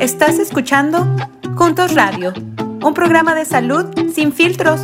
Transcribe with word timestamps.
Estás 0.00 0.38
escuchando 0.38 1.06
Juntos 1.56 1.94
Radio, 1.94 2.34
un 2.84 2.92
programa 2.92 3.34
de 3.34 3.46
salud 3.46 3.86
sin 4.12 4.30
filtros. 4.30 4.82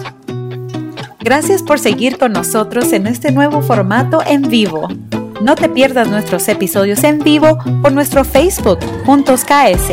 Gracias 1.21 1.63
por 1.63 1.79
seguir 1.79 2.17
con 2.17 2.33
nosotros 2.33 2.93
en 2.95 3.07
este 3.07 3.31
nuevo 3.31 3.61
formato 3.61 4.23
en 4.27 4.43
vivo. 4.49 4.89
No 5.43 5.55
te 5.55 5.69
pierdas 5.69 6.09
nuestros 6.09 6.49
episodios 6.49 7.05
en 7.05 7.19
vivo 7.19 7.59
por 7.83 7.93
nuestro 7.93 8.25
Facebook 8.25 8.79
Juntos 9.05 9.45
KS. 9.45 9.93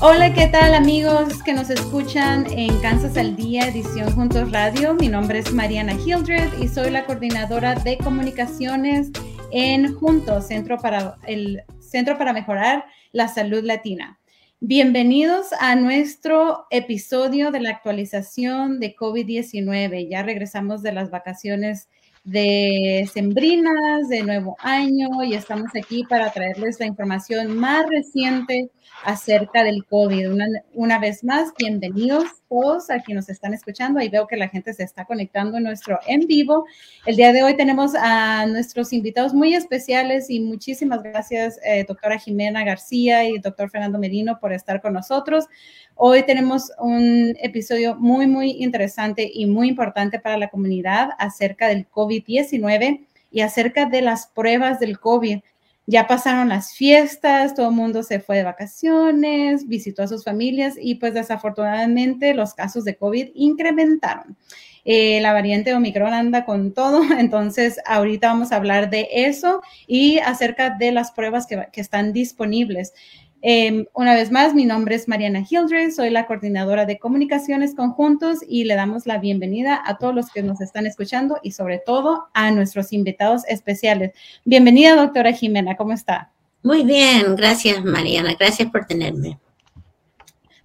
Hola, 0.00 0.32
¿qué 0.32 0.46
tal 0.46 0.72
amigos 0.74 1.42
que 1.42 1.52
nos 1.52 1.68
escuchan 1.68 2.46
en 2.52 2.78
Kansas 2.80 3.16
al 3.16 3.34
Día, 3.34 3.66
edición 3.66 4.12
Juntos 4.12 4.52
Radio? 4.52 4.94
Mi 4.94 5.08
nombre 5.08 5.40
es 5.40 5.52
Mariana 5.52 5.94
Hildred 5.94 6.58
y 6.60 6.68
soy 6.68 6.90
la 6.90 7.04
coordinadora 7.04 7.74
de 7.74 7.98
comunicaciones 7.98 9.10
en 9.50 9.92
Juntos, 9.94 10.46
Centro 10.46 10.78
para 10.78 11.16
el 11.26 11.62
Centro 11.80 12.16
para 12.16 12.32
Mejorar 12.32 12.84
la 13.10 13.26
Salud 13.26 13.64
Latina. 13.64 14.17
Bienvenidos 14.60 15.52
a 15.60 15.76
nuestro 15.76 16.66
episodio 16.70 17.52
de 17.52 17.60
la 17.60 17.70
actualización 17.70 18.80
de 18.80 18.96
COVID-19. 18.96 20.08
Ya 20.10 20.24
regresamos 20.24 20.82
de 20.82 20.90
las 20.90 21.12
vacaciones 21.12 21.88
de 22.24 23.08
sembrinas, 23.12 24.08
de 24.08 24.24
nuevo 24.24 24.56
año, 24.58 25.22
y 25.22 25.34
estamos 25.34 25.70
aquí 25.76 26.02
para 26.08 26.32
traerles 26.32 26.80
la 26.80 26.86
información 26.86 27.56
más 27.56 27.86
reciente 27.88 28.68
acerca 29.04 29.64
del 29.64 29.84
COVID. 29.84 30.32
Una, 30.32 30.46
una, 30.74 30.98
vez 30.98 31.22
más, 31.22 31.52
bienvenidos 31.56 32.24
todos 32.48 32.90
a 32.90 33.00
quienes 33.00 33.24
nos 33.24 33.28
están 33.28 33.54
escuchando. 33.54 34.00
Ahí 34.00 34.08
veo 34.08 34.26
que 34.26 34.36
la 34.36 34.48
gente 34.48 34.72
se 34.72 34.82
está 34.82 35.04
conectando 35.04 35.58
en 35.58 35.64
nuestro 35.64 35.98
en 36.06 36.26
vivo. 36.26 36.66
El 37.06 37.16
día 37.16 37.32
de 37.32 37.42
hoy 37.42 37.56
tenemos 37.56 37.94
a 37.94 38.46
nuestros 38.46 38.92
invitados 38.92 39.34
muy 39.34 39.54
especiales 39.54 40.30
y 40.30 40.40
muchísimas 40.40 41.02
gracias, 41.02 41.58
eh, 41.64 41.84
doctora 41.86 42.18
Jimena 42.18 42.64
García 42.64 43.24
y 43.28 43.38
doctor 43.38 43.70
Fernando 43.70 43.98
Merino, 43.98 44.38
por 44.40 44.52
estar 44.52 44.80
con 44.80 44.94
nosotros. 44.94 45.46
Hoy 45.94 46.24
tenemos 46.24 46.70
un 46.78 47.34
episodio 47.40 47.96
muy, 47.96 48.26
muy 48.26 48.50
interesante 48.62 49.30
y 49.32 49.46
muy 49.46 49.68
importante 49.68 50.18
para 50.18 50.38
la 50.38 50.48
comunidad 50.48 51.10
acerca 51.18 51.68
del 51.68 51.88
COVID-19 51.88 53.06
y 53.30 53.40
acerca 53.40 53.86
de 53.86 54.02
las 54.02 54.26
pruebas 54.28 54.80
del 54.80 54.98
COVID 54.98 55.40
ya 55.88 56.06
pasaron 56.06 56.50
las 56.50 56.74
fiestas, 56.74 57.54
todo 57.54 57.70
el 57.70 57.74
mundo 57.74 58.02
se 58.02 58.20
fue 58.20 58.36
de 58.36 58.42
vacaciones, 58.42 59.66
visitó 59.66 60.02
a 60.02 60.06
sus 60.06 60.22
familias 60.22 60.74
y 60.78 60.96
pues 60.96 61.14
desafortunadamente 61.14 62.34
los 62.34 62.52
casos 62.52 62.84
de 62.84 62.96
COVID 62.96 63.30
incrementaron. 63.34 64.36
Eh, 64.84 65.18
la 65.22 65.32
variante 65.32 65.72
Omicron 65.72 66.12
anda 66.12 66.44
con 66.44 66.74
todo, 66.74 67.00
entonces 67.18 67.80
ahorita 67.86 68.28
vamos 68.28 68.52
a 68.52 68.56
hablar 68.56 68.90
de 68.90 69.08
eso 69.10 69.62
y 69.86 70.18
acerca 70.18 70.76
de 70.78 70.92
las 70.92 71.10
pruebas 71.10 71.46
que, 71.46 71.68
que 71.72 71.80
están 71.80 72.12
disponibles. 72.12 72.92
Em, 73.40 73.86
una 73.94 74.14
vez 74.14 74.32
más, 74.32 74.52
mi 74.52 74.64
nombre 74.64 74.96
es 74.96 75.06
Mariana 75.06 75.44
Hildred, 75.48 75.92
soy 75.92 76.10
la 76.10 76.26
coordinadora 76.26 76.86
de 76.86 76.98
comunicaciones 76.98 77.72
conjuntos 77.76 78.40
y 78.46 78.64
le 78.64 78.74
damos 78.74 79.06
la 79.06 79.18
bienvenida 79.18 79.80
a 79.84 79.96
todos 79.96 80.12
los 80.12 80.30
que 80.30 80.42
nos 80.42 80.60
están 80.60 80.86
escuchando 80.86 81.38
y 81.44 81.52
sobre 81.52 81.78
todo 81.78 82.26
a 82.34 82.50
nuestros 82.50 82.92
invitados 82.92 83.42
especiales. 83.46 84.10
Bienvenida, 84.44 84.96
doctora 84.96 85.32
Jimena, 85.32 85.76
¿cómo 85.76 85.92
está? 85.92 86.32
Muy 86.64 86.82
bien, 86.82 87.36
gracias 87.36 87.84
Mariana, 87.84 88.34
gracias 88.36 88.70
por 88.72 88.86
tenerme. 88.86 89.38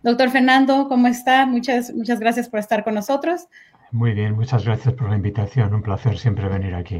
Doctor 0.01 0.31
Fernando, 0.31 0.87
¿cómo 0.87 1.07
está? 1.07 1.45
Muchas, 1.45 1.93
muchas 1.93 2.19
gracias 2.19 2.49
por 2.49 2.59
estar 2.59 2.83
con 2.83 2.95
nosotros. 2.95 3.47
Muy 3.91 4.13
bien, 4.13 4.33
muchas 4.33 4.65
gracias 4.65 4.95
por 4.95 5.09
la 5.09 5.15
invitación, 5.15 5.75
un 5.75 5.83
placer 5.83 6.17
siempre 6.17 6.49
venir 6.49 6.73
aquí. 6.73 6.99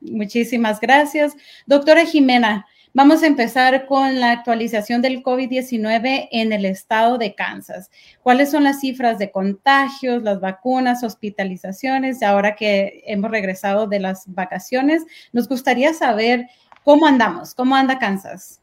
Muchísimas 0.00 0.80
gracias. 0.80 1.36
Doctora 1.66 2.04
Jimena, 2.04 2.66
Vamos 2.96 3.22
a 3.22 3.26
empezar 3.26 3.84
con 3.84 4.20
la 4.20 4.30
actualización 4.30 5.02
del 5.02 5.22
COVID-19 5.22 6.28
en 6.32 6.50
el 6.54 6.64
estado 6.64 7.18
de 7.18 7.34
Kansas. 7.34 7.90
¿Cuáles 8.22 8.50
son 8.50 8.64
las 8.64 8.80
cifras 8.80 9.18
de 9.18 9.30
contagios, 9.30 10.22
las 10.22 10.40
vacunas, 10.40 11.04
hospitalizaciones? 11.04 12.22
Ahora 12.22 12.56
que 12.56 13.02
hemos 13.06 13.30
regresado 13.30 13.86
de 13.86 14.00
las 14.00 14.24
vacaciones, 14.28 15.04
nos 15.34 15.46
gustaría 15.46 15.92
saber 15.92 16.46
cómo 16.84 17.06
andamos, 17.06 17.54
cómo 17.54 17.76
anda 17.76 17.98
Kansas. 17.98 18.62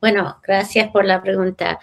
Bueno, 0.00 0.40
gracias 0.42 0.88
por 0.88 1.04
la 1.04 1.20
pregunta. 1.20 1.78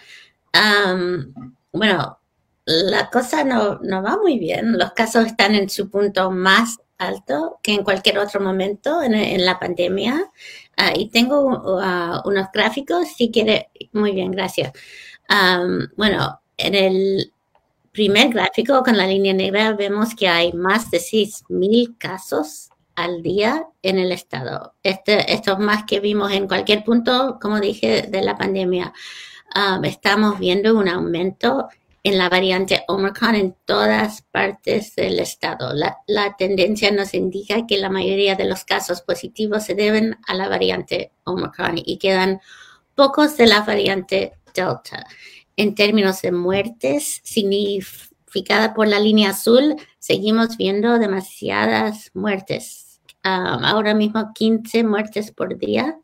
bueno, 1.72 2.18
la 2.64 3.10
cosa 3.10 3.44
no, 3.44 3.80
no 3.82 4.02
va 4.02 4.16
muy 4.16 4.38
bien. 4.38 4.78
Los 4.78 4.92
casos 4.92 5.26
están 5.26 5.54
en 5.54 5.68
su 5.68 5.90
punto 5.90 6.30
más 6.30 6.78
alto 6.98 7.58
que 7.62 7.74
en 7.74 7.82
cualquier 7.82 8.18
otro 8.18 8.40
momento 8.40 9.02
en, 9.02 9.44
la 9.44 9.58
pandemia. 9.58 10.30
Ah, 10.76 10.92
y 10.94 11.08
tengo 11.10 11.40
uh, 11.44 12.28
unos 12.28 12.46
gráficos, 12.52 13.08
si 13.16 13.30
quiere. 13.30 13.70
Muy 13.92 14.12
bien, 14.12 14.30
gracias. 14.30 14.72
bueno, 15.96 16.40
en 16.56 16.74
el 16.74 17.32
primer 17.92 18.30
gráfico 18.30 18.82
con 18.82 18.96
la 18.96 19.06
línea 19.06 19.34
negra 19.34 19.72
vemos 19.74 20.14
que 20.14 20.28
hay 20.28 20.52
más 20.52 20.90
de 20.90 20.98
6.000 20.98 21.98
casos 21.98 22.70
al 22.94 23.22
día 23.22 23.66
en 23.82 23.98
el 23.98 24.12
estado. 24.12 24.74
Este, 24.82 25.32
esto 25.32 25.52
es 25.52 25.58
más 25.58 25.84
que 25.84 26.00
vimos 26.00 26.32
en 26.32 26.46
cualquier 26.46 26.84
punto, 26.84 27.38
como 27.40 27.60
dije, 27.60 28.02
de 28.02 28.22
la 28.22 28.36
pandemia. 28.36 28.92
estamos 29.82 30.38
viendo 30.38 30.76
un 30.76 30.88
aumento 30.88 31.68
en 32.04 32.18
la 32.18 32.28
variante 32.28 32.82
Omicron 32.88 33.34
en 33.34 33.56
todas 33.64 34.22
partes 34.22 34.96
del 34.96 35.20
estado. 35.20 35.72
La, 35.74 36.36
tendencia 36.36 36.90
nos 36.90 37.14
indica 37.14 37.66
que 37.66 37.78
la 37.78 37.90
mayoría 37.90 38.34
de 38.34 38.44
los 38.44 38.64
casos 38.64 39.02
positivos 39.02 39.64
se 39.64 39.74
deben 39.74 40.18
a 40.26 40.34
la 40.34 40.48
variante 40.48 41.12
Omicron 41.24 41.80
y 41.84 41.98
quedan 41.98 42.40
pocos 42.94 43.36
de 43.36 43.46
la 43.46 43.60
variante 43.60 44.32
Delta. 44.54 45.06
En 45.56 45.74
términos 45.74 46.22
de 46.22 46.32
muertes, 46.32 47.20
significada 47.22 48.74
por 48.74 48.88
la 48.88 48.98
línea 48.98 49.30
azul, 49.30 49.76
seguimos 49.98 50.56
viendo 50.56 50.98
demasiadas 50.98 52.10
muertes. 52.14 53.00
Um, 53.24 53.64
ahora 53.64 53.94
mismo 53.94 54.32
15 54.34 54.82
muertes 54.84 55.30
por 55.30 55.56
día. 55.56 55.98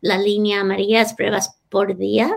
La 0.00 0.18
línea 0.18 0.60
amarilla 0.60 1.02
es 1.02 1.12
pruebas 1.14 1.58
por 1.68 1.96
día 1.96 2.30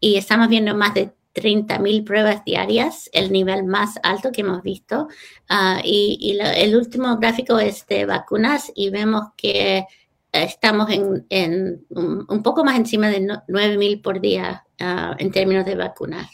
y 0.00 0.16
estamos 0.16 0.48
viendo 0.48 0.74
más 0.74 0.94
de 0.94 1.12
30.000 1.40 2.04
pruebas 2.04 2.44
diarias, 2.44 3.08
el 3.12 3.32
nivel 3.32 3.64
más 3.64 3.98
alto 4.02 4.32
que 4.32 4.40
hemos 4.40 4.62
visto. 4.62 5.08
Ah, 5.48 5.80
y, 5.84 6.38
el 6.40 6.76
último 6.76 7.16
gráfico 7.18 7.58
es 7.58 7.86
de 7.86 8.06
vacunas 8.06 8.72
y 8.74 8.90
vemos 8.90 9.28
que 9.36 9.84
estamos 10.32 10.88
en, 10.90 11.86
un, 11.90 12.42
poco 12.42 12.64
más 12.64 12.76
encima 12.76 13.08
de 13.08 13.20
9.000 13.20 14.02
por 14.02 14.20
día 14.20 14.64
ah, 14.80 15.14
en 15.18 15.30
términos 15.30 15.64
de 15.64 15.74
vacunas. 15.74 16.28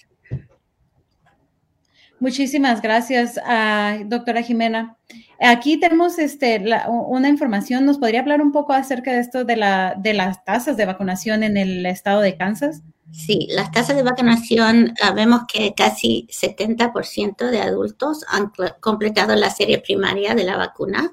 Muchísimas 2.20 2.80
gracias, 2.80 3.38
ah, 3.44 3.98
doctora 4.06 4.42
Jimena. 4.42 4.96
Aquí 5.40 5.78
tenemos 5.78 6.18
este, 6.18 6.64
una 6.88 7.28
información. 7.28 7.84
¿Nos 7.84 7.98
podría 7.98 8.20
hablar 8.20 8.40
un 8.40 8.52
poco 8.52 8.72
acerca 8.72 9.12
de 9.12 9.18
esto 9.18 9.44
de, 9.44 9.56
la, 9.56 9.94
de 9.98 10.14
las 10.14 10.44
tasas 10.44 10.76
de 10.76 10.86
vacunación 10.86 11.42
en 11.42 11.56
el 11.56 11.84
estado 11.84 12.20
de 12.20 12.36
Kansas? 12.36 12.82
Sí, 13.14 13.46
las 13.50 13.70
tasas 13.70 13.94
de 13.94 14.02
vacunación, 14.02 14.92
ah, 15.00 15.12
vemos 15.12 15.42
que 15.50 15.72
casi 15.74 16.26
70% 16.32 17.48
de 17.48 17.60
adultos 17.60 18.24
han 18.28 18.52
completado 18.80 19.36
la 19.36 19.50
serie 19.50 19.78
primaria 19.78 20.34
de 20.34 20.42
la 20.42 20.56
vacuna 20.56 21.12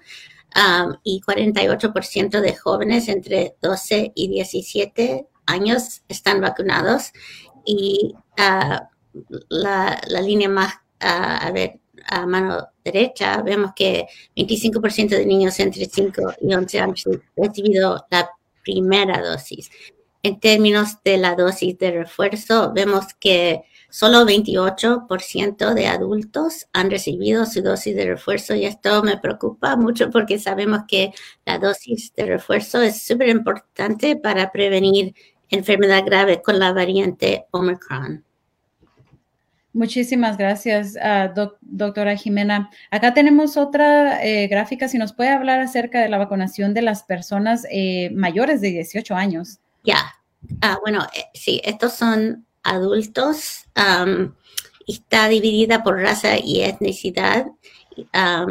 y 1.04 1.22
48% 1.22 2.42
de 2.42 2.56
jóvenes 2.56 3.08
entre 3.08 3.56
12 3.62 4.14
y 4.16 4.28
17 4.30 5.28
años 5.46 6.02
están 6.08 6.42
vacunados. 6.42 7.14
Y 7.66 8.16
ah, 8.36 8.90
la, 9.50 10.02
línea 10.24 10.50
más, 10.50 10.74
ah, 11.00 11.38
a 11.38 11.52
ver, 11.52 11.80
a 12.08 12.26
mano 12.26 12.68
derecha, 12.84 13.44
vemos 13.44 13.74
que 13.76 14.08
25% 14.36 15.10
de 15.10 15.26
niños 15.26 15.60
entre 15.60 15.86
5 15.86 16.34
y 16.42 16.54
11 16.54 16.80
años 16.80 17.06
han 17.06 17.22
recibido 17.38 18.08
la 18.10 18.28
primera 18.64 19.22
dosis. 19.22 19.70
En 20.24 20.40
términos 20.40 20.98
de 21.04 21.18
la 21.18 21.36
dosis 21.36 21.78
de 21.80 21.92
refuerzo, 21.92 22.72
vemos 22.74 23.08
que 23.20 23.64
solo 23.90 24.26
28% 24.26 25.74
de 25.74 25.88
adultos 25.88 26.68
han 26.74 26.92
recibido 26.92 27.46
su 27.46 27.62
dosis 27.62 27.96
de 27.96 28.06
refuerzo 28.06 28.56
y 28.56 28.66
esto 28.66 29.02
me 29.04 29.18
preocupa 29.18 29.76
mucho 29.76 30.12
porque 30.12 30.38
sabemos 30.38 30.82
que 30.88 31.12
la 31.46 31.58
dosis 31.58 32.14
de 32.14 32.26
refuerzo 32.26 32.82
es 32.82 33.02
súper 33.02 33.30
importante 33.30 34.16
para 34.16 34.52
prevenir 34.52 35.16
enfermedad 35.50 36.04
grave 36.06 36.42
con 36.42 36.60
la 36.60 36.72
variante 36.72 37.46
Omicron. 37.52 38.24
Muchísimas 39.74 40.38
gracias, 40.38 40.98
ah, 41.02 41.34
doctora 41.62 42.18
Jimena. 42.18 42.70
Acá 42.92 43.14
tenemos 43.14 43.56
otra 43.56 44.24
eh, 44.24 44.48
gráfica, 44.48 44.90
si 44.90 44.98
nos 44.98 45.14
puede 45.14 45.30
hablar 45.30 45.62
acerca 45.62 46.02
de 46.02 46.10
la 46.10 46.18
vacunación 46.18 46.74
de 46.74 46.82
las 46.82 47.04
personas 47.04 47.66
eh, 47.72 48.10
mayores 48.14 48.60
de 48.60 48.70
18 48.70 49.16
años. 49.16 49.60
Ya, 49.84 50.16
ah, 50.62 50.78
bueno, 50.82 51.06
eh, 51.14 51.26
sí, 51.34 51.62
estos 51.64 51.94
son 51.94 52.46
adultos. 52.64 53.66
está 54.88 55.28
dividida 55.28 55.84
por 55.84 56.00
raza 56.00 56.38
y 56.38 56.62
etnicidad. 56.62 57.48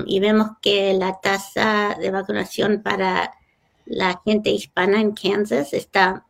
y 0.06 0.20
vemos 0.20 0.50
que 0.60 0.92
la 0.94 1.20
tasa 1.20 1.96
de 1.98 2.10
vacunación 2.10 2.82
para 2.82 3.32
la 3.86 4.20
gente 4.24 4.50
hispana 4.50 5.00
en 5.00 5.12
Kansas 5.12 5.72
está 5.72 6.24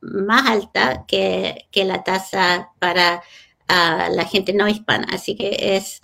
más 0.00 0.46
alta 0.50 1.04
que, 1.06 1.66
la 1.74 2.02
tasa 2.04 2.70
para 2.78 3.22
ah, 3.68 4.08
la 4.12 4.24
gente 4.24 4.52
no 4.52 4.68
hispana. 4.68 5.06
Así 5.12 5.36
que 5.36 5.76
es, 5.76 6.00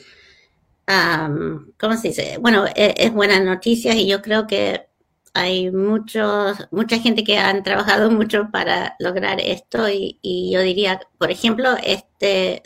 ¿cómo 1.79 1.97
se 1.97 2.09
dice? 2.09 2.39
Bueno, 2.41 2.67
es, 2.67 2.95
es 2.97 3.13
buena 3.13 3.41
noticia 3.41 3.95
y 3.95 4.07
yo 4.07 4.23
creo 4.23 4.47
que 4.47 4.90
hay 5.35 5.71
muchos, 5.71 6.59
mucha 6.71 6.99
gente 6.99 7.25
que 7.25 7.39
han 7.39 7.63
trabajado 7.63 8.11
mucho 8.11 8.49
para 8.51 8.97
lograr 8.99 9.41
esto 9.41 9.89
y, 9.89 10.51
yo 10.53 10.61
diría, 10.61 11.01
por 11.19 11.31
ejemplo, 11.31 11.77
este 11.83 12.63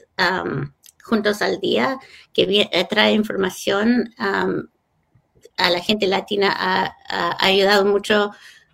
Juntos 1.02 1.43
al 1.43 1.61
Día, 1.61 1.99
que 2.32 2.69
eh, 2.72 2.87
trae 2.88 3.12
información 3.12 4.14
a 4.19 5.70
la 5.70 5.81
gente 5.81 6.06
latina, 6.06 6.55
ha, 6.56 7.37
ayudado 7.38 7.84
mucho 7.84 8.31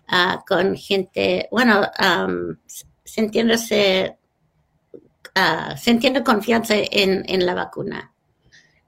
ah, 0.07 0.43
con 0.47 0.77
gente, 0.77 1.49
bueno, 1.51 1.81
sintiéndose, 3.03 4.17
uh, 4.93 5.77
sintiendo 5.77 6.23
confianza 6.23 6.75
en, 6.75 7.25
en 7.27 7.45
la 7.45 7.53
vacuna. 7.53 8.13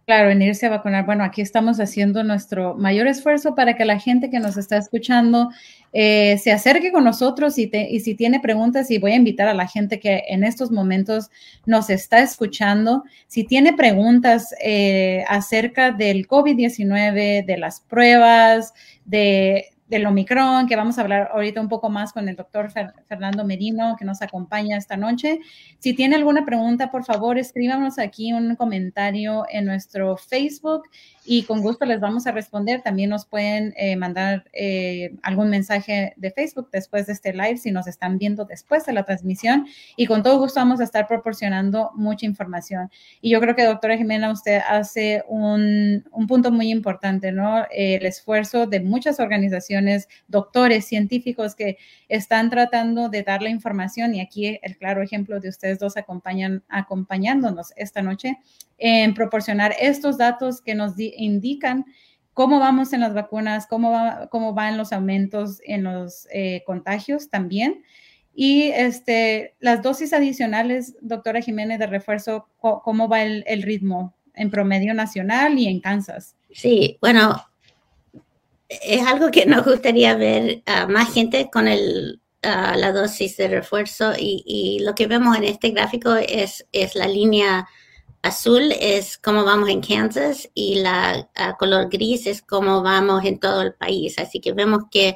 Claro, 0.05 0.31
en 0.31 0.41
irse 0.41 0.65
a 0.65 0.69
vacunar. 0.69 1.05
Bueno, 1.05 1.23
aquí 1.23 1.41
estamos 1.41 1.79
haciendo 1.79 2.25
nuestro 2.25 2.75
mayor 2.75 3.07
esfuerzo 3.07 3.55
para 3.55 3.77
que 3.77 3.85
la 3.85 3.99
gente 3.99 4.29
que 4.29 4.39
nos 4.39 4.57
está 4.57 4.75
escuchando 4.75 5.49
eh, 5.93 6.37
se 6.39 6.51
acerque 6.51 6.91
con 6.91 7.05
nosotros 7.05 7.57
y, 7.57 7.71
y, 7.71 7.99
si 8.01 8.13
tiene 8.13 8.41
preguntas, 8.41 8.91
y 8.91 8.97
voy 8.97 9.13
a 9.13 9.15
invitar 9.15 9.47
a 9.47 9.53
la 9.53 9.65
gente 9.65 10.01
que 10.01 10.23
en 10.27 10.43
estos 10.43 10.71
momentos 10.71 11.29
nos 11.65 11.89
está 11.89 12.19
escuchando, 12.19 13.03
si 13.27 13.45
tiene 13.45 13.73
preguntas 13.73 14.53
eh, 14.61 15.23
acerca 15.29 15.91
del 15.91 16.27
COVID-19, 16.27 17.45
de 17.45 17.57
las 17.57 17.79
pruebas, 17.79 18.73
de 19.05 19.72
del 19.93 20.07
Omicron, 20.07 20.67
que 20.67 20.75
vamos 20.75 20.97
a 20.97 21.01
hablar 21.01 21.29
ahorita 21.33 21.61
un 21.61 21.69
poco 21.69 21.89
más 21.89 22.13
con 22.13 22.27
el 22.27 22.35
doctor 22.35 22.71
Fernando 23.07 23.45
Merino, 23.45 23.95
que 23.97 24.05
nos 24.05 24.21
acompaña 24.21 24.77
esta 24.77 24.97
noche. 24.97 25.39
Si 25.79 25.93
tiene 25.93 26.15
alguna 26.15 26.45
pregunta, 26.45 26.89
por 26.89 27.05
favor, 27.05 27.37
escríbanos 27.37 27.99
aquí 27.99 28.33
un 28.33 28.55
comentario 28.55 29.45
en 29.51 29.65
nuestro 29.65 30.17
Facebook 30.17 30.83
y 31.25 31.43
con 31.43 31.61
gusto 31.61 31.85
les 31.85 31.99
vamos 31.99 32.27
a 32.27 32.31
responder. 32.31 32.81
También 32.81 33.09
nos 33.09 33.25
pueden 33.25 33.73
eh, 33.77 33.95
mandar 33.95 34.45
eh, 34.53 35.15
algún 35.21 35.49
mensaje 35.49 36.13
de 36.17 36.31
Facebook 36.31 36.69
después 36.71 37.07
de 37.07 37.13
este 37.13 37.33
live 37.33 37.57
si 37.57 37.71
nos 37.71 37.87
están 37.87 38.17
viendo 38.17 38.45
después 38.45 38.85
de 38.85 38.93
la 38.93 39.03
transmisión 39.03 39.67
y 39.95 40.05
con 40.05 40.23
todo 40.23 40.39
gusto 40.39 40.59
vamos 40.59 40.79
a 40.79 40.83
estar 40.83 41.07
proporcionando 41.07 41.91
mucha 41.95 42.25
información. 42.25 42.91
Y 43.21 43.31
yo 43.31 43.39
creo 43.39 43.55
que, 43.55 43.63
doctora 43.63 43.97
Jimena, 43.97 44.31
usted 44.31 44.61
hace 44.67 45.23
un, 45.27 46.03
un 46.11 46.27
punto 46.27 46.51
muy 46.51 46.71
importante, 46.71 47.31
¿no? 47.31 47.65
el 47.71 48.05
esfuerzo 48.05 48.67
de 48.67 48.79
muchas 48.79 49.19
organizaciones, 49.19 50.07
doctores, 50.27 50.85
científicos 50.85 51.55
que 51.55 51.77
están 52.09 52.49
tratando 52.49 53.09
de 53.09 53.23
dar 53.23 53.41
la 53.41 53.49
información 53.49 54.15
y 54.15 54.21
aquí 54.21 54.59
el 54.61 54.77
claro 54.77 55.01
ejemplo 55.01 55.39
de 55.39 55.49
ustedes 55.49 55.79
dos 55.79 55.97
acompañan, 55.97 56.63
acompañándonos 56.69 57.73
esta 57.75 58.01
noche 58.01 58.37
en 58.77 59.13
proporcionar 59.13 59.75
estos 59.79 60.17
datos 60.17 60.61
que 60.61 60.75
nos 60.75 60.93
indican 60.97 61.85
cómo 62.33 62.59
vamos 62.59 62.93
en 62.93 63.01
las 63.01 63.13
vacunas, 63.13 63.67
cómo, 63.67 63.91
va, 63.91 64.27
cómo 64.29 64.53
van 64.53 64.77
los 64.77 64.91
aumentos 64.91 65.59
en 65.63 65.83
los 65.83 66.27
eh, 66.31 66.63
contagios 66.65 67.29
también. 67.29 67.83
Y 68.35 68.63
este, 68.69 69.55
las 69.59 69.83
dosis 69.83 70.11
adicionales, 70.11 70.95
doctora 71.01 71.41
Jiménez, 71.41 71.77
de 71.77 71.87
refuerzo, 71.87 72.49
¿cómo 72.57 73.07
va 73.07 73.21
el, 73.21 73.61
ritmo 73.61 74.15
en 74.33 74.49
promedio 74.49 74.95
nacional 74.95 75.59
y 75.59 75.67
en 75.67 75.79
Kansas? 75.79 76.35
Sí, 76.51 76.97
bueno, 76.99 77.45
es 78.67 79.05
algo 79.05 79.29
que 79.29 79.45
nos 79.45 79.63
gustaría 79.63 80.15
ver 80.15 80.63
a 80.65 80.87
más 80.87 81.13
gente 81.13 81.51
con 81.51 81.67
el, 81.67 82.21
la 82.41 82.91
dosis 82.91 83.37
de 83.37 83.49
refuerzo 83.49 84.13
y, 84.17 84.43
y, 84.47 84.79
lo 84.79 84.95
que 84.95 85.05
vemos 85.05 85.37
en 85.37 85.43
este 85.43 85.69
gráfico 85.69 86.15
es, 86.15 86.65
es 86.71 86.95
la 86.95 87.07
línea 87.07 87.67
azul 88.23 88.73
es 88.79 89.17
cómo 89.17 89.43
vamos 89.43 89.69
en 89.69 89.81
Kansas 89.81 90.49
y 90.53 90.75
la 90.75 91.29
color 91.59 91.89
gris 91.89 92.25
es 92.25 92.41
cómo 92.41 92.81
vamos 92.81 93.23
en 93.25 93.39
todo 93.39 93.61
el 93.61 93.73
país. 93.73 94.17
Así 94.17 94.39
que 94.39 94.53
vemos 94.53 94.83
que 94.89 95.15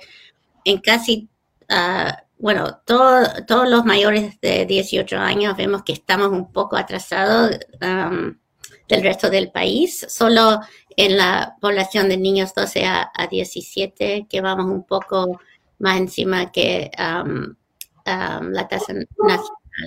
en 0.65 0.80
casi, 0.80 1.30
ah, 1.69 2.21
bueno, 2.38 2.81
todos 2.86 3.69
los 3.69 3.86
mayores 3.86 4.39
de 4.42 4.65
18 4.65 5.18
años 5.18 5.56
vemos 5.57 5.83
que 5.83 5.94
estamos 5.94 6.27
un 6.27 6.51
poco 6.51 6.75
atrasados 6.75 7.57
del 7.80 9.04
resto 9.04 9.30
del 9.30 9.51
país. 9.51 10.06
Solo 10.09 10.59
en 10.98 11.18
la 11.18 11.56
población 11.62 12.09
de 12.09 12.18
niños 12.18 12.54
12 12.54 12.86
a, 12.86 13.12
17 13.31 14.27
que 14.30 14.42
vamos 14.42 14.65
un 14.65 14.83
poco 14.83 15.39
más 15.80 15.98
encima 15.98 16.51
que 16.51 16.92
la 16.98 18.68
tasa 18.68 18.94
nacional. 18.94 19.39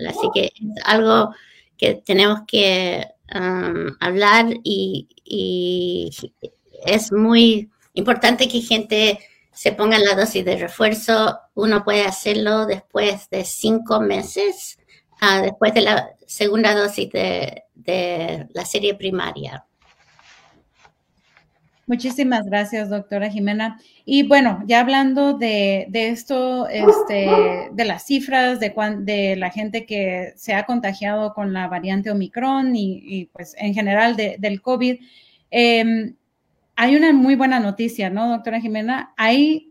Así 0.08 0.30
que 0.32 0.44
es 0.46 0.52
algo 0.84 1.34
que 1.80 1.94
tenemos 1.94 2.40
que 2.46 3.06
um, 3.34 3.96
hablar 4.00 4.46
y, 4.62 5.08
es 6.84 7.12
muy 7.12 7.70
importante 7.94 8.48
que 8.48 8.60
gente 8.60 9.20
se 9.52 9.72
ponga 9.72 9.98
la 9.98 10.14
dosis 10.14 10.44
de 10.44 10.56
refuerzo. 10.56 11.38
Uno 11.54 11.84
puede 11.84 12.04
hacerlo 12.04 12.66
después 12.66 13.30
de 13.30 13.44
cinco 13.44 14.00
meses, 14.00 14.78
uh, 15.22 15.42
después 15.42 15.72
de 15.72 15.82
la 15.82 16.10
segunda 16.26 16.74
dosis 16.74 17.10
de, 17.12 17.64
de 17.74 18.48
la 18.52 18.64
serie 18.64 18.94
primaria. 18.94 19.64
Muchísimas 21.90 22.46
gracias, 22.46 22.88
doctora 22.88 23.30
Jimena. 23.30 23.80
Y 24.04 24.22
bueno, 24.22 24.62
ya 24.64 24.78
hablando 24.78 25.36
de, 25.36 25.88
esto, 25.92 26.68
este, 26.68 27.28
de 27.72 27.84
las 27.84 28.06
cifras, 28.06 28.60
de, 28.60 28.72
de 29.00 29.34
la 29.34 29.50
gente 29.50 29.86
que 29.86 30.32
se 30.36 30.54
ha 30.54 30.66
contagiado 30.66 31.34
con 31.34 31.52
la 31.52 31.66
variante 31.66 32.12
Omicron 32.12 32.76
y, 32.76 33.28
pues 33.32 33.56
en 33.58 33.74
general 33.74 34.14
del 34.14 34.62
COVID, 34.62 35.00
em, 35.50 36.14
hay 36.76 36.94
una 36.94 37.12
muy 37.12 37.34
buena 37.34 37.58
noticia, 37.58 38.08
¿no, 38.08 38.28
doctora 38.28 38.60
Jimena? 38.60 39.12
Hay 39.16 39.69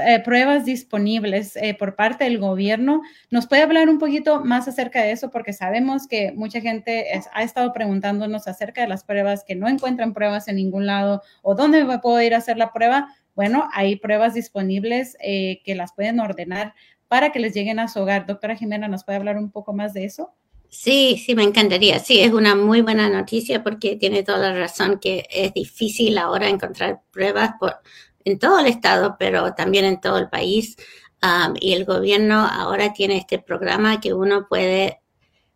eh, 0.00 0.20
pruebas 0.24 0.64
disponibles 0.64 1.56
eh, 1.56 1.74
por 1.78 1.96
parte 1.96 2.24
del 2.24 2.38
gobierno. 2.38 3.02
¿Nos 3.30 3.46
puede 3.46 3.62
hablar 3.62 3.88
un 3.88 3.98
poquito 3.98 4.44
más 4.44 4.68
acerca 4.68 5.02
de 5.02 5.12
eso? 5.12 5.30
Porque 5.30 5.52
sabemos 5.52 6.06
que 6.06 6.32
mucha 6.32 6.60
gente 6.60 7.06
ha 7.32 7.42
estado 7.42 7.72
preguntándonos 7.72 8.48
acerca 8.48 8.82
de 8.82 8.88
las 8.88 9.04
pruebas, 9.04 9.44
que 9.44 9.54
no 9.54 9.68
encuentran 9.68 10.14
pruebas 10.14 10.48
en 10.48 10.56
ningún 10.56 10.86
lado 10.86 11.22
o 11.42 11.54
dónde 11.54 11.84
puedo 12.02 12.20
ir 12.22 12.34
a 12.34 12.38
hacer 12.38 12.56
la 12.56 12.72
prueba. 12.72 13.08
Bueno, 13.34 13.68
hay 13.72 13.96
pruebas 13.96 14.34
disponibles 14.34 15.16
eh, 15.20 15.60
que 15.64 15.74
las 15.74 15.92
pueden 15.92 16.20
ordenar 16.20 16.74
para 17.08 17.32
que 17.32 17.40
les 17.40 17.54
lleguen 17.54 17.78
a 17.78 17.88
su 17.88 18.00
hogar. 18.00 18.26
Doctora 18.26 18.56
Jimena, 18.56 18.88
¿nos 18.88 19.04
puede 19.04 19.18
hablar 19.18 19.36
un 19.36 19.50
poco 19.50 19.72
más 19.72 19.92
de 19.92 20.04
eso? 20.04 20.34
Sí, 20.68 21.22
sí, 21.22 21.34
me 21.34 21.42
encantaría. 21.42 21.98
Sí, 21.98 22.20
es 22.20 22.32
una 22.32 22.54
muy 22.54 22.80
buena 22.80 23.10
noticia 23.10 23.62
porque 23.62 23.96
tiene 23.96 24.22
toda 24.22 24.38
la 24.38 24.58
razón 24.58 24.98
que 24.98 25.26
es 25.30 25.52
difícil 25.52 26.16
ahora 26.16 26.48
encontrar 26.48 27.02
pruebas 27.10 27.50
por, 27.60 27.76
en 28.24 28.38
todo 28.38 28.58
el 28.60 28.66
estado, 28.66 29.16
pero 29.18 29.54
también 29.54 29.84
en 29.84 30.00
todo 30.00 30.18
el 30.18 30.28
país. 30.28 30.76
Um, 31.22 31.54
y 31.60 31.72
el 31.74 31.84
gobierno 31.84 32.46
ahora 32.50 32.92
tiene 32.92 33.18
este 33.18 33.38
programa 33.38 34.00
que 34.00 34.12
uno 34.12 34.46
puede 34.48 35.00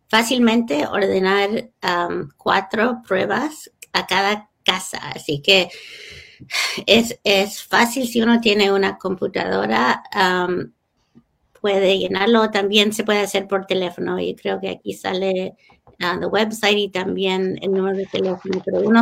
fácilmente 0.07 0.87
ordenar 0.87 1.71
um, 1.83 2.29
cuatro 2.37 3.01
pruebas 3.05 3.69
a 3.91 4.07
cada 4.07 4.49
casa. 4.63 4.99
Así 5.13 5.41
que 5.41 5.69
es, 6.85 7.19
es 7.23 7.63
fácil 7.63 8.07
si 8.07 8.21
uno 8.21 8.39
tiene 8.39 8.71
una 8.71 8.97
computadora. 8.97 10.03
Um, 10.15 10.71
puede 11.59 11.97
llenarlo, 11.97 12.49
también 12.49 12.93
se 12.93 13.03
puede 13.03 13.19
hacer 13.19 13.47
por 13.47 13.65
teléfono 13.65 14.19
y 14.19 14.35
creo 14.35 14.59
que 14.61 14.69
aquí 14.69 14.93
sale 14.93 15.55
uh, 16.01 16.27
website 16.27 16.77
y 16.77 16.89
también 16.89 17.59
el 17.61 17.71
número 17.71 17.97
de 17.97 18.05
teléfono, 18.05 18.61
pero 18.63 18.81
uno 18.81 19.01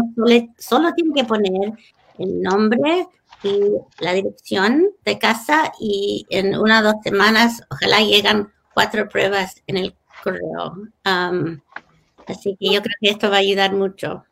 solo 0.58 0.92
tiene 0.94 1.14
que 1.14 1.26
poner 1.26 1.74
el 2.18 2.42
nombre, 2.42 3.08
y 3.44 3.60
la 4.00 4.14
dirección 4.14 4.92
de 5.04 5.20
casa 5.20 5.72
y 5.80 6.26
en 6.30 6.58
una 6.58 6.80
o 6.80 6.84
dos 6.84 6.96
semanas 7.04 7.62
ojalá 7.70 8.02
llegan 8.02 8.52
cuatro 8.74 9.08
pruebas 9.08 9.62
en 9.68 9.78
el 9.78 9.96
correo. 10.24 10.76
así 11.04 12.58
que 12.60 12.74
yo 12.74 12.82
creo 12.82 12.96
que 13.00 13.10
esto 13.10 13.30
va 13.30 13.38
a 13.38 13.40
ayudar 13.40 13.74
mucho. 13.74 14.24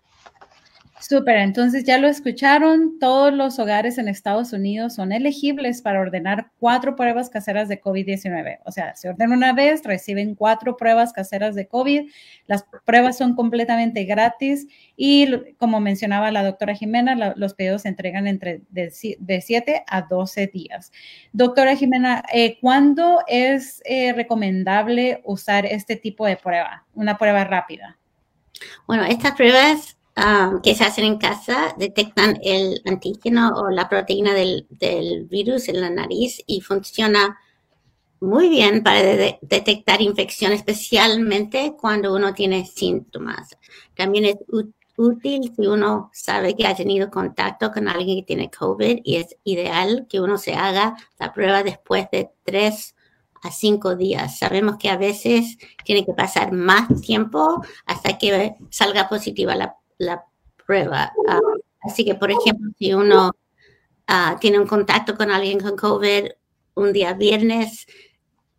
Súper, 1.09 1.35
entonces 1.35 1.83
ya 1.83 1.97
lo 1.97 2.07
escucharon, 2.07 2.97
todos 2.97 3.33
los 3.33 3.59
hogares 3.59 3.97
en 3.97 4.07
Estados 4.07 4.53
Unidos 4.53 4.95
son 4.95 5.11
elegibles 5.11 5.81
para 5.81 5.99
ordenar 5.99 6.51
cuatro 6.59 6.95
pruebas 6.95 7.29
caseras 7.29 7.67
de 7.67 7.81
COVID-19. 7.81 8.59
O 8.63 8.71
sea, 8.71 8.95
se 8.95 9.09
ordenan 9.09 9.37
una 9.37 9.51
vez, 9.51 9.83
reciben 9.83 10.33
cuatro 10.33 10.77
pruebas 10.77 11.11
caseras 11.11 11.55
de 11.55 11.67
COVID. 11.67 12.09
Las 12.47 12.63
pruebas 12.85 13.17
son 13.17 13.35
completamente 13.35 14.05
gratis 14.05 14.65
y 14.95 15.29
como 15.57 15.81
mencionaba 15.81 16.31
la 16.31 16.41
doctora 16.41 16.73
Jimena, 16.73 17.33
los 17.35 17.53
pedidos 17.53 17.81
se 17.81 17.89
entregan 17.89 18.25
entre 18.25 18.61
de, 18.69 18.89
7 19.41 19.83
a 19.85 20.03
12 20.03 20.47
días. 20.47 20.93
Doctora 21.33 21.75
Jimena, 21.75 22.23
eh, 22.31 22.59
¿cuándo 22.61 23.19
es 23.27 23.81
eh, 23.83 24.13
recomendable 24.13 25.19
usar 25.25 25.65
este 25.65 25.97
tipo 25.97 26.25
de 26.25 26.37
prueba, 26.37 26.85
una 26.93 27.17
prueba 27.17 27.43
rápida? 27.43 27.97
Bueno, 28.87 29.03
estas 29.03 29.33
pruebas 29.33 29.97
Um, 30.15 30.61
que 30.61 30.75
se 30.75 30.83
hacen 30.83 31.05
en 31.05 31.17
casa 31.17 31.73
detectan 31.75 32.37
el 32.43 32.79
antígeno 32.85 33.49
o 33.55 33.71
la 33.71 33.89
proteína 33.89 34.35
del, 34.35 34.67
virus 35.27 35.69
en 35.69 35.81
la 35.81 35.89
nariz 35.89 36.39
y 36.45 36.61
funciona 36.61 37.39
muy 38.19 38.47
bien 38.47 38.83
para 38.83 39.01
detectar 39.01 40.03
infección, 40.03 40.51
especialmente 40.51 41.73
cuando 41.79 42.13
uno 42.13 42.31
tiene 42.35 42.67
síntomas. 42.67 43.57
También 43.95 44.25
es 44.25 44.35
útil 44.97 45.51
si 45.55 45.65
uno 45.65 46.11
sabe 46.13 46.55
que 46.55 46.67
ha 46.67 46.75
tenido 46.75 47.09
contacto 47.09 47.71
con 47.71 47.87
alguien 47.87 48.19
que 48.19 48.27
tiene 48.27 48.51
COVID 48.51 48.99
y 49.03 49.15
es 49.15 49.35
ideal 49.43 50.05
que 50.07 50.21
uno 50.21 50.37
se 50.37 50.53
haga 50.53 50.95
la 51.17 51.33
prueba 51.33 51.63
después 51.63 52.07
de 52.11 52.29
tres 52.43 52.95
a 53.41 53.49
cinco 53.49 53.95
días. 53.95 54.37
Sabemos 54.37 54.77
que 54.77 54.89
a 54.89 54.97
veces 54.97 55.57
tiene 55.83 56.05
que 56.05 56.13
pasar 56.13 56.51
más 56.51 56.87
tiempo 57.01 57.63
hasta 57.87 58.17
que 58.19 58.55
salga 58.69 59.09
positiva 59.09 59.55
la, 59.55 59.75
prueba. 60.65 61.13
Ah, 61.27 61.39
así 61.81 62.05
que, 62.05 62.15
por 62.15 62.31
ejemplo, 62.31 62.71
si 62.77 62.93
uno 62.93 63.31
ah, 64.07 64.37
tiene 64.39 64.59
un 64.59 64.67
contacto 64.67 65.15
con 65.15 65.31
alguien 65.31 65.59
con 65.59 65.75
COVID 65.75 66.29
un 66.75 66.93
día 66.93 67.13
viernes, 67.13 67.85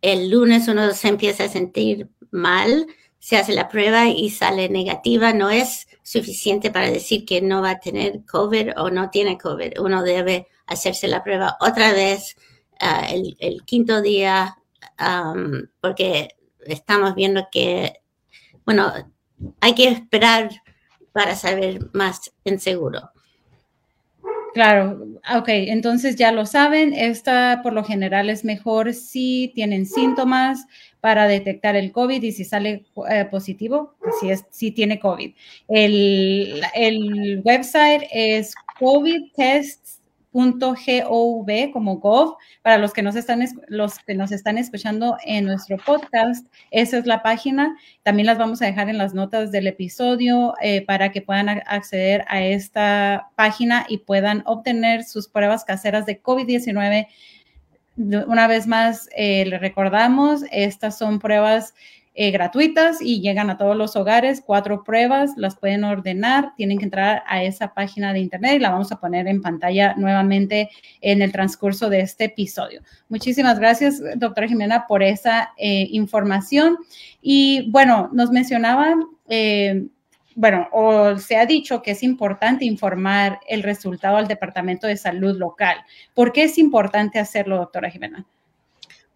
el 0.01 0.29
lunes 0.29 0.67
uno 0.67 0.91
se 0.93 1.07
empieza 1.07 1.45
a 1.45 1.49
sentir 1.49 2.09
mal, 2.31 2.87
se 3.19 3.37
hace 3.37 3.53
la 3.53 3.69
prueba 3.69 4.07
y 4.07 4.29
sale 4.29 4.69
negativa, 4.69 5.33
no 5.33 5.49
es 5.49 5.87
suficiente 6.03 6.69
para 6.69 6.91
decir 6.91 7.25
que 7.25 7.41
no 7.41 7.61
va 7.61 7.71
a 7.71 7.79
tener 7.79 8.23
COVID 8.25 8.73
o 8.77 8.91
no 8.91 9.09
tiene 9.09 9.37
COVID. 9.37 9.79
Uno 9.79 10.03
debe 10.03 10.47
hacerse 10.67 11.07
la 11.07 11.23
prueba 11.23 11.57
otra 11.59 11.91
vez 11.91 12.35
ah, 12.79 13.07
el, 13.09 13.63
quinto 13.65 14.01
día 14.01 14.57
porque 15.81 16.29
estamos 16.65 17.15
viendo 17.15 17.47
que, 17.51 18.01
bueno, 18.65 18.93
hay 19.59 19.75
que 19.75 19.87
esperar 19.87 20.49
para 21.15 21.33
saber 21.33 21.79
más 21.93 22.33
en 22.43 22.59
seguro. 22.59 23.09
Claro, 24.53 24.99
ok, 25.33 25.47
entonces 25.47 26.17
ya 26.17 26.33
lo 26.33 26.45
saben, 26.45 26.91
esta 26.91 27.61
por 27.63 27.71
lo 27.71 27.85
general 27.85 28.29
es 28.29 28.43
mejor 28.43 28.93
si 28.93 29.53
tienen 29.55 29.85
síntomas 29.85 30.65
para 30.99 31.29
detectar 31.29 31.77
el 31.77 31.93
COVID 31.93 32.21
y 32.21 32.33
si 32.33 32.43
sale 32.43 32.85
eh, 33.09 33.25
positivo, 33.31 33.95
si, 34.19 34.29
es, 34.29 34.43
si 34.49 34.71
tiene 34.71 34.99
COVID. 34.99 35.33
El, 35.69 36.61
el 36.73 37.41
website 37.45 38.03
es 38.11 38.53
COVID 38.77 39.31
Tests 39.37 40.01
.gov 40.35 41.71
como 41.71 41.97
gov 41.97 42.35
para 42.61 42.77
los 42.77 42.93
que 42.93 43.01
nos 43.01 43.15
están 43.15 43.43
los 43.67 43.99
que 43.99 44.15
nos 44.15 44.31
están 44.31 44.57
escuchando 44.57 45.17
en 45.25 45.45
nuestro 45.45 45.77
podcast 45.77 46.45
esa 46.71 46.97
es 46.97 47.05
la 47.05 47.23
página. 47.23 47.77
También 48.03 48.25
las 48.25 48.37
vamos 48.37 48.61
a 48.61 48.65
dejar 48.65 48.89
en 48.89 48.97
las 48.97 49.13
notas 49.13 49.51
del 49.51 49.67
episodio 49.67 50.53
eh, 50.61 50.81
para 50.85 51.11
que 51.11 51.21
puedan 51.21 51.49
acceder 51.49 52.25
a 52.27 52.43
esta 52.43 53.29
página 53.35 53.85
y 53.87 53.99
puedan 53.99 54.43
obtener 54.45 55.03
sus 55.03 55.27
pruebas 55.29 55.63
caseras 55.63 56.05
de 56.05 56.21
COVID-19 56.21 57.07
una 57.97 58.47
vez 58.47 58.67
más 58.67 59.07
eh, 59.15 59.45
recordamos 59.61 60.43
estas 60.51 60.97
son 60.97 61.19
pruebas 61.19 61.73
eh, 62.17 62.31
gratuitas 62.31 63.01
y 63.01 63.19
llegan 63.19 63.49
a 63.49 63.57
todos 63.57 63.75
los 63.75 63.97
hogares, 63.97 64.41
cuatro 64.45 64.85
pruebas, 64.85 65.31
las 65.35 65.57
pueden 65.57 65.83
ordenar, 65.83 66.53
tienen 66.55 66.77
que 66.77 66.85
entrar 66.85 67.23
a 67.27 67.43
esa 67.43 67.73
página 67.73 68.13
de 68.13 68.21
internet 68.21 68.53
y 68.55 68.59
la 68.59 68.71
vamos 68.71 68.89
a 68.93 69.01
poner 69.01 69.27
en 69.27 69.41
pantalla 69.41 69.95
nuevamente 69.97 70.69
en 71.01 71.21
el 71.21 71.33
transcurso 71.33 71.89
de 71.89 71.99
este 71.99 72.25
episodio. 72.25 72.81
Muchísimas 73.09 73.59
gracias, 73.59 74.01
doctora 74.15 74.47
Jimena, 74.47 74.87
por 74.87 75.03
esa 75.03 75.51
eh, 75.57 75.87
información. 75.91 76.77
Y 77.21 77.69
bueno, 77.69 78.09
nos 78.13 78.31
mencionaban... 78.31 79.03
Eh, 79.27 79.87
bueno, 80.37 80.67
o 80.73 81.17
se 81.17 81.37
ha 81.37 81.45
dicho 81.45 81.81
que 81.81 81.91
es 81.91 82.03
importante 82.03 82.65
informar 82.65 83.39
el 83.47 83.63
resultado 83.63 84.17
al 84.17 84.27
Departamento 84.27 84.85
de 84.85 84.97
Salud 84.97 85.37
local. 85.37 85.77
¿Por 86.13 86.33
qué 86.33 86.43
es 86.43 86.57
importante 86.57 87.19
hacerlo, 87.19 87.55
doctora 87.55 87.89
Jimena? 87.89 88.25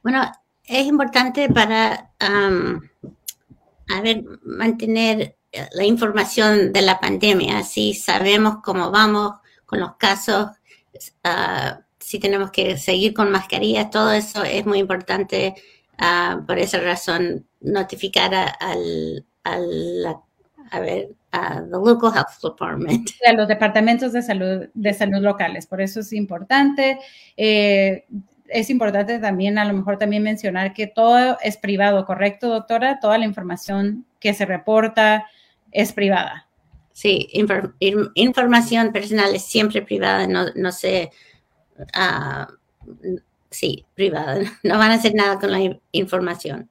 Bueno, 0.02 0.32
es 0.70 0.86
importante 0.86 1.50
para, 1.50 2.12
a 2.20 4.02
ver, 4.02 4.24
mantener 4.44 5.36
la 5.74 5.84
información 5.84 6.72
de 6.72 6.84
la 6.84 7.00
pandemia, 7.00 7.58
así 7.58 7.96
sabemos 7.96 8.58
cómo 8.64 8.92
vamos 8.92 9.34
con 9.66 9.80
los 9.80 9.96
casos, 9.96 10.48
ah, 11.24 11.80
si 11.98 12.20
tenemos 12.20 12.52
que 12.52 12.78
seguir 12.78 13.14
con 13.16 13.32
mascarillas, 13.32 13.90
todo 13.90 14.12
eso 14.12 14.44
es 14.44 14.66
muy 14.66 14.80
importante. 14.80 15.56
Ah, 15.98 16.42
por 16.48 16.58
esa 16.60 16.80
razón, 16.80 17.46
notificar 17.60 18.34
al, 18.60 19.26
a 19.44 20.80
ver, 20.80 21.10
a 21.32 21.62
the 21.62 21.78
local 21.78 22.12
health 22.14 22.42
department. 22.42 23.10
A 23.28 23.34
los 23.34 23.48
departamentos 23.48 24.14
de 24.14 24.22
salud, 24.22 24.70
de 24.74 24.94
salud 24.94 25.22
locales, 25.22 25.68
por 25.68 25.82
eso 25.82 26.00
es 26.00 26.14
importante. 26.14 27.00
Eh, 27.36 28.06
es 28.52 28.70
importante 28.70 29.20
también, 29.20 29.58
a 29.58 29.66
lo 29.66 29.74
mejor 29.74 29.98
también 29.98 30.24
mencionar 30.24 30.74
que 30.74 30.88
todo 30.88 31.38
es 31.42 31.58
privado, 31.58 32.06
¿correcto, 32.06 32.50
doctora? 32.50 33.00
Toda 33.00 33.18
la 33.18 33.26
información 33.26 34.06
que 34.20 34.34
se 34.34 34.46
reporta 34.46 35.26
es 35.72 35.94
privada. 35.94 36.48
Sí, 36.92 37.30
información 38.16 38.92
personal 38.92 39.34
es 39.34 39.46
siempre 39.46 39.82
privada, 39.82 40.28
no, 40.28 40.48
no 40.56 40.72
sé, 40.72 41.12
uh, 41.80 42.52
sí, 43.50 43.86
privada, 43.96 44.40
no 44.64 44.78
van 44.78 44.92
a 44.92 44.96
hacer 44.96 45.16
nada 45.16 45.40
con 45.40 45.52
la 45.52 45.60
información. 45.92 46.70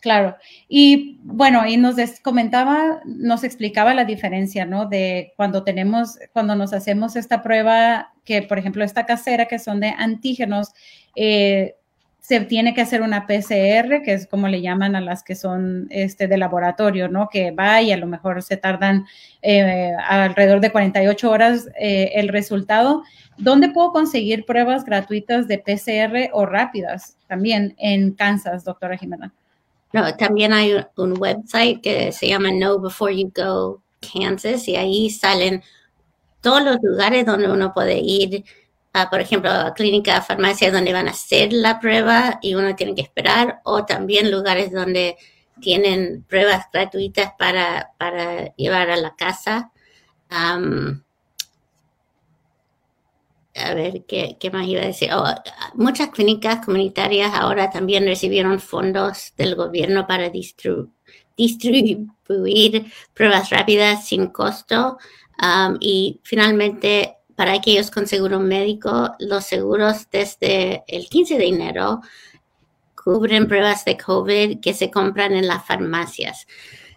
Claro. 0.00 0.36
Y 0.68 1.18
bueno, 1.24 1.66
y 1.66 1.76
nos 1.76 1.96
comentaba, 2.20 3.00
nos 3.04 3.44
explicaba 3.44 3.94
la 3.94 4.04
diferencia, 4.04 4.64
¿no? 4.64 4.86
De 4.86 5.32
cuando 5.36 5.64
tenemos, 5.64 6.18
cuando 6.32 6.54
nos 6.54 6.72
hacemos 6.72 7.16
esta 7.16 7.42
prueba, 7.42 8.12
que 8.24 8.42
por 8.42 8.58
ejemplo 8.58 8.84
esta 8.84 9.06
casera, 9.06 9.46
que 9.46 9.58
son 9.58 9.80
de 9.80 9.88
antígenos, 9.96 10.72
eh, 11.16 11.76
se 12.20 12.40
tiene 12.40 12.74
que 12.74 12.80
hacer 12.80 13.02
una 13.02 13.26
PCR, 13.26 14.02
que 14.02 14.12
es 14.12 14.26
como 14.26 14.48
le 14.48 14.60
llaman 14.60 14.96
a 14.96 15.00
las 15.00 15.22
que 15.22 15.36
son 15.36 15.86
este, 15.90 16.26
de 16.26 16.36
laboratorio, 16.36 17.08
¿no? 17.08 17.28
Que 17.28 17.52
va 17.52 17.80
y 17.82 17.92
a 17.92 17.96
lo 17.96 18.06
mejor 18.06 18.42
se 18.42 18.56
tardan 18.56 19.06
eh, 19.42 19.92
alrededor 20.08 20.60
de 20.60 20.72
48 20.72 21.30
horas 21.30 21.68
eh, 21.78 22.10
el 22.14 22.28
resultado. 22.28 23.04
¿Dónde 23.38 23.68
puedo 23.68 23.92
conseguir 23.92 24.44
pruebas 24.44 24.84
gratuitas 24.84 25.46
de 25.46 25.58
PCR 25.58 26.30
o 26.32 26.46
rápidas? 26.46 27.16
También 27.28 27.74
en 27.78 28.12
Kansas, 28.12 28.64
doctora 28.64 28.96
Jimena. 28.96 29.32
No, 29.96 30.14
también 30.14 30.52
hay 30.52 30.74
un 30.96 31.18
website 31.18 31.80
que 31.80 32.12
se 32.12 32.28
llama 32.28 32.50
Know 32.50 32.78
Before 32.78 33.16
You 33.16 33.32
Go 33.34 33.82
Kansas 33.98 34.68
y 34.68 34.76
ahí 34.76 35.08
salen 35.08 35.62
todos 36.42 36.62
los 36.62 36.76
lugares 36.82 37.24
donde 37.24 37.50
uno 37.50 37.72
puede 37.72 37.98
ir, 38.00 38.44
por 39.10 39.22
ejemplo, 39.22 39.50
a 39.50 39.72
clínica, 39.72 40.20
farmacia 40.20 40.70
donde 40.70 40.92
van 40.92 41.08
a 41.08 41.12
hacer 41.12 41.50
la 41.50 41.80
prueba 41.80 42.38
y 42.42 42.54
uno 42.54 42.76
tiene 42.76 42.94
que 42.94 43.00
esperar, 43.00 43.60
o 43.64 43.86
también 43.86 44.30
lugares 44.30 44.70
donde 44.70 45.16
tienen 45.62 46.26
pruebas 46.28 46.66
gratuitas 46.70 47.32
para, 47.38 47.92
para 47.96 48.54
llevar 48.56 48.90
a 48.90 48.96
la 48.96 49.16
casa 49.16 49.72
a 53.56 53.74
ver 53.74 54.04
¿qué, 54.06 54.36
más 54.52 54.66
iba 54.66 54.82
a 54.82 54.86
decir. 54.86 55.10
Oh, 55.12 55.24
muchas 55.74 56.10
clínicas 56.10 56.64
comunitarias 56.64 57.32
ahora 57.34 57.70
también 57.70 58.04
recibieron 58.04 58.60
fondos 58.60 59.32
del 59.36 59.54
gobierno 59.54 60.06
para 60.06 60.30
distribuir 60.30 60.90
pruebas 63.14 63.50
rápidas 63.50 64.06
sin 64.06 64.28
costo. 64.28 64.98
Um, 65.42 65.76
y 65.80 66.20
finalmente, 66.22 67.16
para 67.34 67.52
aquellos 67.54 67.90
con 67.90 68.06
seguro 68.06 68.40
médico, 68.40 69.14
los 69.18 69.44
seguros 69.44 70.08
desde 70.10 70.84
el 70.86 71.08
15 71.08 71.38
de 71.38 71.46
enero 71.46 72.00
cubren 72.94 73.46
pruebas 73.46 73.84
de 73.84 73.96
COVID 73.96 74.60
que 74.60 74.74
se 74.74 74.90
compran 74.90 75.32
en 75.32 75.46
las 75.46 75.64
farmacias. 75.64 76.46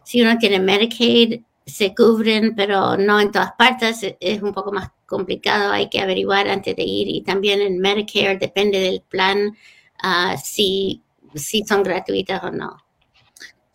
Si 0.04 0.22
uno 0.22 0.38
tiene 0.38 0.60
Medicaid, 0.60 1.42
se 1.66 1.94
cubren, 1.94 2.56
pero 2.56 2.98
no 2.98 3.20
en 3.20 3.32
todas 3.32 3.52
partes. 3.54 4.04
Es 4.20 4.42
un 4.42 4.54
poco 4.54 4.72
más 4.72 4.90
complicado, 5.10 5.74
hay 5.74 5.90
que 5.90 6.00
averiguar 6.00 6.48
antes 6.48 6.76
de 6.76 6.84
ir. 6.84 7.10
Y 7.10 7.22
también 7.22 7.62
en 7.62 7.80
Medicare 7.80 8.38
depende 8.38 8.80
del 8.80 9.02
plan 9.02 9.58
ah, 10.02 10.38
si, 10.38 11.02
si 11.36 11.64
son 11.64 11.84
gratuitas 11.84 12.42
o 12.44 12.52
no. 12.52 12.78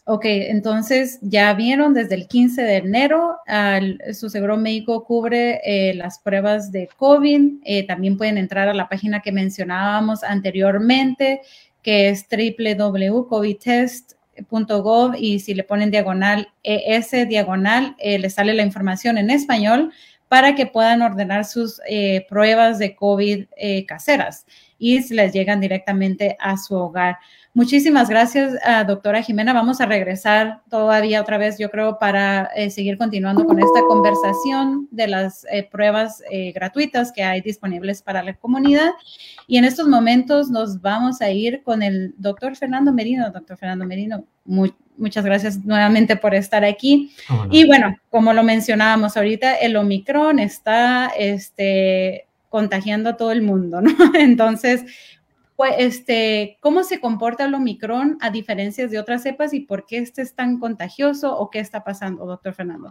Ok, 0.06 0.26
entonces 0.26 1.18
ya 1.22 1.54
vieron 1.54 1.94
desde 1.94 2.14
el 2.14 2.28
15 2.28 2.60
de 2.60 2.76
enero, 2.76 3.38
su 4.12 4.28
seguro 4.28 4.58
médico 4.58 5.02
cubre 5.02 5.62
eh, 5.64 5.94
las 5.94 6.18
pruebas 6.18 6.70
de 6.70 6.90
COVID. 6.98 7.62
Eh, 7.64 7.86
también 7.86 8.18
pueden 8.18 8.36
entrar 8.36 8.68
a 8.68 8.74
la 8.74 8.90
página 8.90 9.22
que 9.22 9.32
mencionábamos 9.32 10.22
anteriormente, 10.22 11.40
que 11.82 12.10
es 12.10 12.26
www.covidtest.gov 12.30 15.14
y 15.18 15.40
si 15.40 15.54
le 15.54 15.64
ponen 15.64 15.90
diagonal 15.90 16.48
ES 16.62 17.26
diagonal, 17.26 17.96
eh, 17.98 18.18
le 18.18 18.28
sale 18.28 18.52
la 18.52 18.62
información 18.62 19.16
en 19.16 19.30
español 19.30 19.90
para 20.28 20.54
que 20.54 20.66
puedan 20.66 21.02
ordenar 21.02 21.44
sus 21.44 21.80
eh, 21.88 22.26
pruebas 22.28 22.78
de 22.78 22.96
COVID 22.96 23.46
eh, 23.56 23.86
caseras 23.86 24.46
y 24.78 25.00
les 25.14 25.32
llegan 25.32 25.60
directamente 25.60 26.36
a 26.40 26.56
su 26.56 26.74
hogar. 26.74 27.18
Muchísimas 27.54 28.08
gracias, 28.08 28.54
doctora 28.88 29.22
Jimena. 29.22 29.52
Vamos 29.52 29.80
a 29.80 29.86
regresar 29.86 30.62
todavía 30.68 31.20
otra 31.20 31.38
vez, 31.38 31.56
yo 31.56 31.70
creo, 31.70 31.98
para 32.00 32.50
eh, 32.56 32.68
seguir 32.68 32.98
continuando 32.98 33.44
con 33.46 33.60
esta 33.60 33.82
conversación 33.86 34.88
de 34.90 35.06
las 35.06 35.46
pruebas 35.70 36.20
gratuitas 36.52 37.12
que 37.12 37.22
hay 37.22 37.40
disponibles 37.40 38.02
para 38.02 38.24
la 38.24 38.34
comunidad. 38.34 38.90
Y 39.46 39.58
en 39.58 39.64
estos 39.64 39.86
momentos 39.86 40.50
nos 40.50 40.80
vamos 40.80 41.22
a 41.22 41.30
ir 41.30 41.62
con 41.62 41.84
el 41.84 42.12
doctor 42.18 42.56
Fernando 42.56 42.92
Merino. 42.92 43.30
Doctor 43.30 43.56
Fernando 43.56 43.86
Merino, 43.86 44.24
muchas 44.96 45.24
gracias 45.24 45.64
nuevamente 45.64 46.16
por 46.16 46.34
estar 46.34 46.64
aquí. 46.64 47.12
Y 47.50 47.66
bueno, 47.66 47.96
como 48.10 48.32
lo 48.32 48.42
mencionábamos 48.42 49.16
ahorita, 49.16 49.56
el 49.56 49.76
Omicron 49.76 50.38
está 50.38 51.12
este, 51.18 52.26
contagiando 52.48 53.10
a 53.10 53.16
todo 53.16 53.32
el 53.32 53.42
mundo, 53.42 53.80
¿no? 53.80 53.90
Entonces, 54.14 54.84
pues, 55.56 55.74
este, 55.78 56.58
¿cómo 56.60 56.82
se 56.82 57.00
comporta 57.00 57.44
el 57.44 57.54
Omicron 57.54 58.18
a 58.20 58.30
diferencia 58.30 58.88
de 58.88 58.98
otras 58.98 59.22
cepas 59.22 59.54
y 59.54 59.60
por 59.60 59.86
qué 59.86 59.98
este 59.98 60.22
es 60.22 60.34
tan 60.34 60.58
contagioso 60.58 61.36
o 61.36 61.50
qué 61.50 61.60
está 61.60 61.84
pasando, 61.84 62.26
doctor 62.26 62.54
Fernando? 62.54 62.90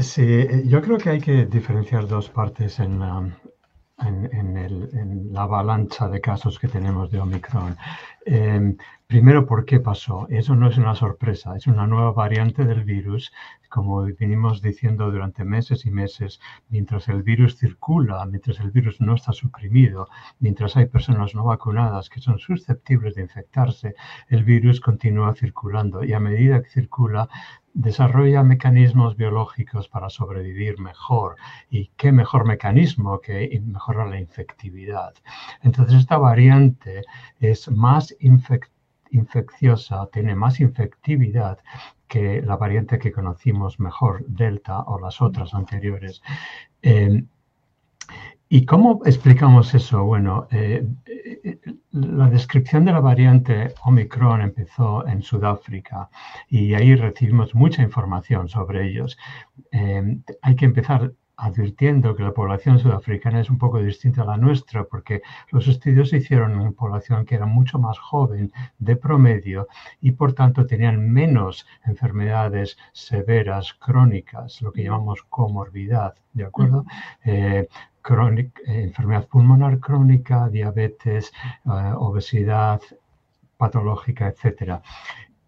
Sí, 0.00 0.46
yo 0.64 0.82
creo 0.82 0.98
que 0.98 1.10
hay 1.10 1.20
que 1.20 1.46
diferenciar 1.46 2.08
dos 2.08 2.28
partes 2.28 2.80
en, 2.80 3.02
um, 3.02 3.32
en, 3.98 5.32
la 5.32 5.42
avalancha 5.42 6.08
de 6.08 6.20
casos 6.20 6.58
que 6.58 6.68
tenemos 6.68 7.10
de 7.10 7.20
Omicron. 7.20 7.76
Em, 8.24 8.76
primero, 9.06 9.46
¿por 9.46 9.64
qué 9.64 9.80
pasó? 9.80 10.26
Eso 10.28 10.54
no 10.56 10.68
es 10.68 10.78
una 10.78 10.94
sorpresa, 10.94 11.56
es 11.56 11.66
una 11.66 11.86
nueva 11.86 12.12
variante 12.12 12.64
del 12.64 12.84
virus, 12.84 13.32
como 13.68 14.02
venimos 14.18 14.62
diciendo 14.62 15.10
durante 15.10 15.44
meses 15.44 15.86
y 15.86 15.90
meses, 15.90 16.40
mientras 16.68 17.08
el 17.08 17.22
virus 17.22 17.56
circula, 17.58 18.24
mientras 18.26 18.60
el 18.60 18.70
virus 18.70 19.00
no 19.00 19.14
está 19.14 19.32
suprimido, 19.32 20.08
mientras 20.40 20.76
hay 20.76 20.86
personas 20.86 21.34
no 21.34 21.44
vacunadas 21.44 22.08
que 22.08 22.20
son 22.20 22.38
susceptibles 22.38 23.14
de 23.14 23.22
infectarse, 23.22 23.94
el 24.28 24.44
virus 24.44 24.80
continúa 24.80 25.34
circulando 25.34 26.04
y 26.04 26.12
a 26.12 26.20
medida 26.20 26.62
que 26.62 26.70
circula, 26.70 27.28
desarrolla 27.76 28.42
mecanismos 28.42 29.16
biológicos 29.16 29.88
para 29.88 30.08
sobrevivir 30.08 30.78
mejor. 30.78 31.36
¿Y 31.70 31.88
qué 31.96 32.10
mejor 32.10 32.46
mecanismo 32.46 33.20
que 33.20 33.62
mejorar 33.64 34.08
la 34.08 34.18
infectividad? 34.18 35.12
Entonces 35.62 36.00
esta 36.00 36.16
variante 36.16 37.02
es 37.38 37.70
más 37.70 38.16
infecciosa, 39.10 40.08
tiene 40.10 40.34
más 40.34 40.58
infectividad 40.60 41.58
que 42.08 42.40
la 42.40 42.56
variante 42.56 42.98
que 42.98 43.12
conocimos 43.12 43.78
mejor, 43.78 44.24
Delta 44.26 44.80
o 44.80 44.98
las 44.98 45.20
otras 45.20 45.52
anteriores. 45.52 46.22
Eh, 46.80 47.24
¿Y 48.48 48.64
cómo 48.64 49.02
explicamos 49.04 49.74
eso? 49.74 50.04
Bueno, 50.04 50.46
eh, 50.50 50.86
eh, 51.04 51.58
la 51.96 52.28
descripción 52.28 52.84
de 52.84 52.92
la 52.92 53.00
variante 53.00 53.72
Omicron 53.84 54.42
empezó 54.42 55.06
en 55.06 55.22
Sudáfrica 55.22 56.10
y 56.48 56.74
ahí 56.74 56.94
recibimos 56.94 57.54
mucha 57.54 57.82
información 57.82 58.48
sobre 58.48 58.86
ellos. 58.86 59.16
Eh, 59.72 60.18
hay 60.42 60.56
que 60.56 60.66
empezar 60.66 61.12
advirtiendo 61.38 62.14
que 62.14 62.22
la 62.22 62.32
población 62.32 62.78
sudafricana 62.78 63.40
es 63.40 63.50
un 63.50 63.58
poco 63.58 63.78
distinta 63.78 64.22
a 64.22 64.26
la 64.26 64.36
nuestra, 64.36 64.84
porque 64.84 65.22
los 65.50 65.68
estudios 65.68 66.10
se 66.10 66.18
hicieron 66.18 66.52
en 66.52 66.60
una 66.60 66.72
población 66.72 67.24
que 67.24 67.34
era 67.34 67.46
mucho 67.46 67.78
más 67.78 67.98
joven 67.98 68.52
de 68.78 68.96
promedio 68.96 69.68
y 70.00 70.12
por 70.12 70.32
tanto 70.32 70.66
tenían 70.66 71.12
menos 71.12 71.66
enfermedades 71.84 72.78
severas, 72.92 73.74
crónicas, 73.74 74.62
lo 74.62 74.72
que 74.72 74.84
llamamos 74.84 75.22
comorbidad, 75.28 76.14
¿de 76.32 76.44
acuerdo? 76.44 76.84
Eh, 77.24 77.68
enfermedad 78.66 79.26
pulmonar 79.28 79.80
crónica, 79.80 80.48
diabetes, 80.48 81.32
eh, 81.64 81.92
obesidad 81.96 82.80
patológica, 83.56 84.28
etc. 84.28 84.80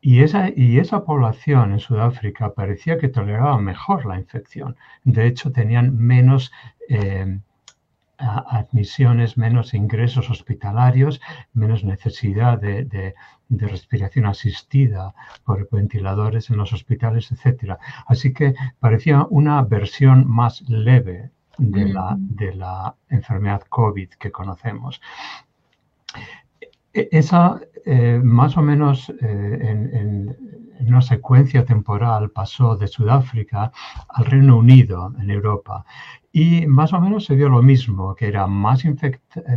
Y 0.00 0.22
esa, 0.22 0.48
y 0.54 0.78
esa 0.78 1.04
población 1.04 1.72
en 1.72 1.80
Sudáfrica 1.80 2.54
parecía 2.54 2.98
que 2.98 3.08
toleraba 3.08 3.58
mejor 3.58 4.06
la 4.06 4.18
infección. 4.18 4.76
De 5.04 5.26
hecho, 5.26 5.52
tenían 5.52 5.96
menos 5.96 6.52
eh, 6.88 7.40
admisiones, 8.18 9.36
menos 9.36 9.74
ingresos 9.74 10.30
hospitalarios, 10.30 11.20
menos 11.52 11.84
necesidad 11.84 12.58
de, 12.58 12.84
de, 12.84 13.14
respiración 13.68 14.26
asistida 14.26 15.14
por 15.44 15.68
ventiladores 15.70 16.50
en 16.50 16.56
los 16.56 16.72
hospitales, 16.72 17.30
etc. 17.30 17.76
Así 18.06 18.32
que 18.32 18.54
parecía 18.80 19.26
una 19.30 19.62
versión 19.62 20.28
más 20.28 20.62
leve 20.68 21.30
de 21.58 21.86
la, 21.86 22.16
de 22.18 22.54
la 22.54 22.94
enfermedad 23.08 23.62
COVID 23.68 24.10
que 24.10 24.30
conocemos. 24.30 25.00
E, 26.92 27.08
esa, 27.12 27.60
eh, 27.84 28.20
más 28.22 28.56
o 28.56 28.62
menos 28.62 29.10
eh, 29.20 29.58
en, 29.62 30.36
una 30.86 31.02
secuencia 31.02 31.64
temporal, 31.64 32.30
pasó 32.30 32.76
de 32.76 32.86
Sudáfrica 32.86 33.72
al 34.08 34.24
Reino 34.24 34.56
Unido, 34.56 35.12
en 35.20 35.28
Europa. 35.30 35.84
Y 36.32 36.66
más 36.66 36.92
o 36.92 37.00
menos 37.00 37.26
se 37.26 37.34
vio 37.34 37.48
lo 37.48 37.62
mismo, 37.62 38.14
que 38.14 38.28
era 38.28 38.46
más, 38.46 38.84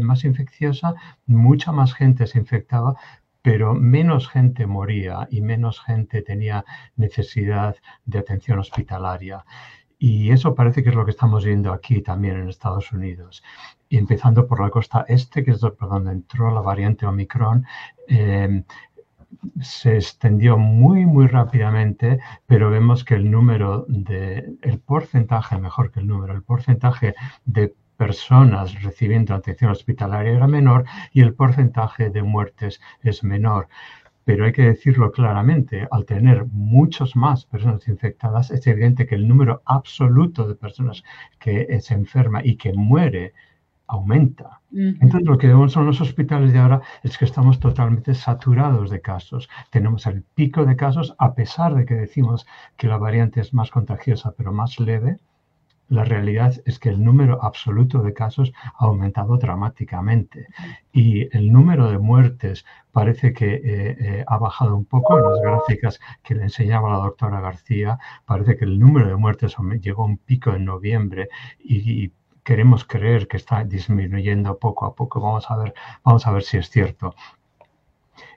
más 0.01 0.23
infecciosa, 0.25 0.93
mucha 1.27 1.71
más 1.71 1.93
gente 1.93 2.27
se 2.27 2.39
infectaba, 2.39 2.95
pero 3.41 3.73
menos 3.73 4.27
gente 4.27 4.65
moría 4.65 5.27
y 5.31 5.41
menos 5.41 5.79
gente 5.79 6.21
tenía 6.21 6.65
necesidad 6.95 7.75
de 8.05 8.19
atención 8.19 8.59
hospitalaria. 8.59 9.45
Y 10.03 10.31
eso 10.31 10.55
parece 10.55 10.81
que 10.81 10.89
es 10.89 10.95
lo 10.95 11.05
que 11.05 11.11
estamos 11.11 11.45
viendo 11.45 11.71
aquí 11.71 12.01
también 12.01 12.35
en 12.37 12.49
Estados 12.49 12.91
Unidos. 12.91 13.43
Y 13.87 13.99
empezando 13.99 14.47
por 14.47 14.59
la 14.59 14.71
costa 14.71 15.05
este, 15.07 15.43
que 15.43 15.51
es 15.51 15.59
por 15.59 15.89
donde 15.89 16.11
entró 16.11 16.51
la 16.51 16.61
variante 16.61 17.05
Omicron, 17.05 17.63
em, 18.07 18.63
se 19.61 19.97
extendió 19.97 20.57
muy, 20.57 21.05
muy 21.05 21.27
rápidamente, 21.27 22.19
pero 22.47 22.71
vemos 22.71 23.03
que 23.03 23.13
el 23.13 23.29
número 23.29 23.85
de, 23.87 24.55
el 24.63 24.79
porcentaje, 24.79 25.59
mejor 25.59 25.91
que 25.91 25.99
el 25.99 26.07
número, 26.07 26.33
el 26.33 26.41
porcentaje 26.41 27.13
de 27.45 27.75
personas 27.95 28.81
recibiendo 28.81 29.35
atención 29.35 29.69
hospitalaria 29.69 30.31
era 30.31 30.47
menor 30.47 30.85
y 31.13 31.21
el 31.21 31.35
porcentaje 31.35 32.09
de 32.09 32.23
muertes 32.23 32.81
es 33.03 33.23
menor. 33.23 33.67
Pero 34.23 34.45
hay 34.45 34.51
que 34.51 34.63
decirlo 34.63 35.11
claramente, 35.11 35.87
al 35.91 36.05
tener 36.05 36.45
muchas 36.45 37.15
más 37.15 37.45
personas 37.45 37.87
infectadas, 37.87 38.51
es 38.51 38.65
evidente 38.67 39.05
que 39.07 39.15
el 39.15 39.27
número 39.27 39.61
absoluto 39.65 40.47
de 40.47 40.55
personas 40.55 41.03
que 41.39 41.79
se 41.81 41.93
enferma 41.93 42.41
y 42.43 42.55
que 42.55 42.73
muere 42.73 43.33
aumenta. 43.87 44.61
Entonces 44.71 45.27
lo 45.27 45.37
que 45.37 45.47
vemos 45.47 45.75
en 45.75 45.85
los 45.85 45.99
hospitales 45.99 46.53
de 46.53 46.59
ahora 46.59 46.81
es 47.03 47.17
que 47.17 47.25
estamos 47.25 47.59
totalmente 47.59 48.13
saturados 48.13 48.89
de 48.89 49.01
casos. 49.01 49.49
Tenemos 49.69 50.07
el 50.07 50.23
pico 50.23 50.63
de 50.63 50.77
casos, 50.77 51.13
a 51.17 51.35
pesar 51.35 51.75
de 51.75 51.85
que 51.85 51.95
decimos 51.95 52.47
que 52.77 52.87
la 52.87 52.97
variante 52.97 53.41
es 53.41 53.53
más 53.53 53.69
contagiosa 53.69 54.33
pero 54.37 54.53
más 54.53 54.79
leve, 54.79 55.17
la 55.91 56.05
realidad 56.05 56.55
es 56.65 56.79
que 56.79 56.87
el 56.87 57.03
número 57.03 57.43
absoluto 57.43 58.01
de 58.01 58.13
casos 58.13 58.53
ha 58.79 58.85
aumentado 58.85 59.35
dramáticamente 59.37 60.47
y 60.93 61.27
el 61.35 61.51
número 61.51 61.91
de 61.91 61.97
muertes 61.97 62.65
parece 62.93 63.33
que 63.33 63.55
eh, 63.55 63.61
eh, 63.99 64.23
ha 64.25 64.37
bajado 64.37 64.77
un 64.77 64.85
poco. 64.85 65.17
En 65.17 65.25
las 65.25 65.41
gráficas 65.41 65.99
que 66.23 66.35
le 66.35 66.43
enseñaba 66.43 66.89
la 66.91 67.03
doctora 67.03 67.41
García, 67.41 67.99
parece 68.25 68.55
que 68.55 68.63
el 68.63 68.79
número 68.79 69.09
de 69.09 69.17
muertes 69.17 69.57
llegó 69.81 70.03
a 70.03 70.05
un 70.05 70.17
pico 70.17 70.53
en 70.53 70.63
noviembre 70.63 71.27
y, 71.59 72.11
queremos 72.43 72.85
creer 72.85 73.27
que 73.27 73.37
está 73.37 73.63
disminuyendo 73.63 74.57
poco 74.57 74.85
a 74.87 74.95
poco. 74.95 75.21
Vamos 75.21 75.51
a 75.51 75.57
ver, 75.57 75.75
vamos 76.03 76.25
a 76.25 76.31
ver 76.31 76.41
si 76.41 76.57
es 76.57 76.71
cierto. 76.71 77.13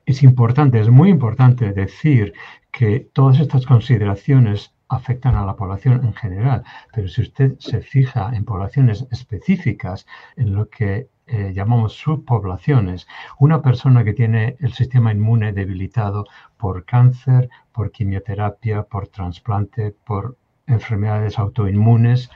Es 0.04 0.22
importante, 0.22 0.78
es 0.78 0.90
muy 0.90 1.08
importante 1.08 1.72
decir 1.72 2.34
que 2.70 3.00
todas 3.00 3.40
estas 3.40 3.64
consideraciones 3.64 4.73
afectan 4.94 5.36
a 5.36 5.44
la 5.44 5.56
población 5.56 6.04
en 6.04 6.14
general, 6.14 6.64
pero 6.92 7.08
si 7.08 7.22
usted 7.22 7.56
se 7.58 7.80
fija 7.80 8.30
en 8.34 8.44
poblaciones 8.44 9.06
específicas, 9.10 10.06
en 10.36 10.54
lo 10.54 10.68
que 10.68 11.08
eh, 11.26 11.52
llamamos 11.54 11.94
subpoblaciones, 11.94 13.06
una 13.38 13.62
persona 13.62 14.04
que 14.04 14.12
tiene 14.12 14.56
el 14.60 14.72
sistema 14.74 15.10
inmune 15.10 15.52
debilitado 15.52 16.26
por 16.58 16.84
cáncer, 16.84 17.48
por 17.72 17.90
quimioterapia, 17.90 18.82
por 18.82 19.08
trasplante, 19.08 19.94
por 20.04 20.36
enfermedades 20.66 21.38
autoinmunes, 21.38 22.30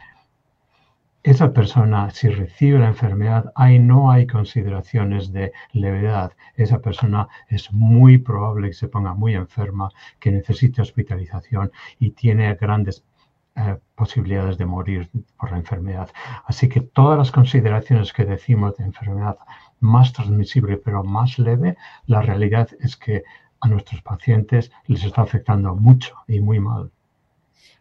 esa 1.22 1.52
persona, 1.52 2.10
si 2.10 2.28
recibe 2.28 2.78
la 2.78 2.88
enfermedad, 2.88 3.52
ahí 3.54 3.78
no 3.78 4.10
hay 4.10 4.26
consideraciones 4.26 5.32
de 5.32 5.52
levedad. 5.72 6.32
Esa 6.54 6.78
persona 6.80 7.28
es 7.48 7.72
muy 7.72 8.18
probable 8.18 8.68
que 8.68 8.74
se 8.74 8.88
ponga 8.88 9.14
muy 9.14 9.34
enferma, 9.34 9.90
que 10.20 10.30
necesite 10.30 10.82
hospitalización 10.82 11.72
y 11.98 12.12
tiene 12.12 12.54
grandes 12.54 13.04
eh, 13.56 13.78
posibilidades 13.96 14.56
de 14.58 14.66
morir 14.66 15.10
por 15.36 15.50
la 15.50 15.58
enfermedad. 15.58 16.08
Así 16.46 16.68
que 16.68 16.80
todas 16.80 17.18
las 17.18 17.32
consideraciones 17.32 18.12
que 18.12 18.24
decimos 18.24 18.76
de 18.76 18.84
enfermedad 18.84 19.36
más 19.80 20.12
transmisible 20.12 20.76
pero 20.76 21.02
más 21.02 21.38
leve, 21.40 21.76
la 22.06 22.22
realidad 22.22 22.68
es 22.80 22.96
que 22.96 23.24
a 23.60 23.68
nuestros 23.68 24.02
pacientes 24.02 24.70
les 24.86 25.02
está 25.02 25.22
afectando 25.22 25.74
mucho 25.74 26.14
y 26.28 26.40
muy 26.40 26.60
mal. 26.60 26.92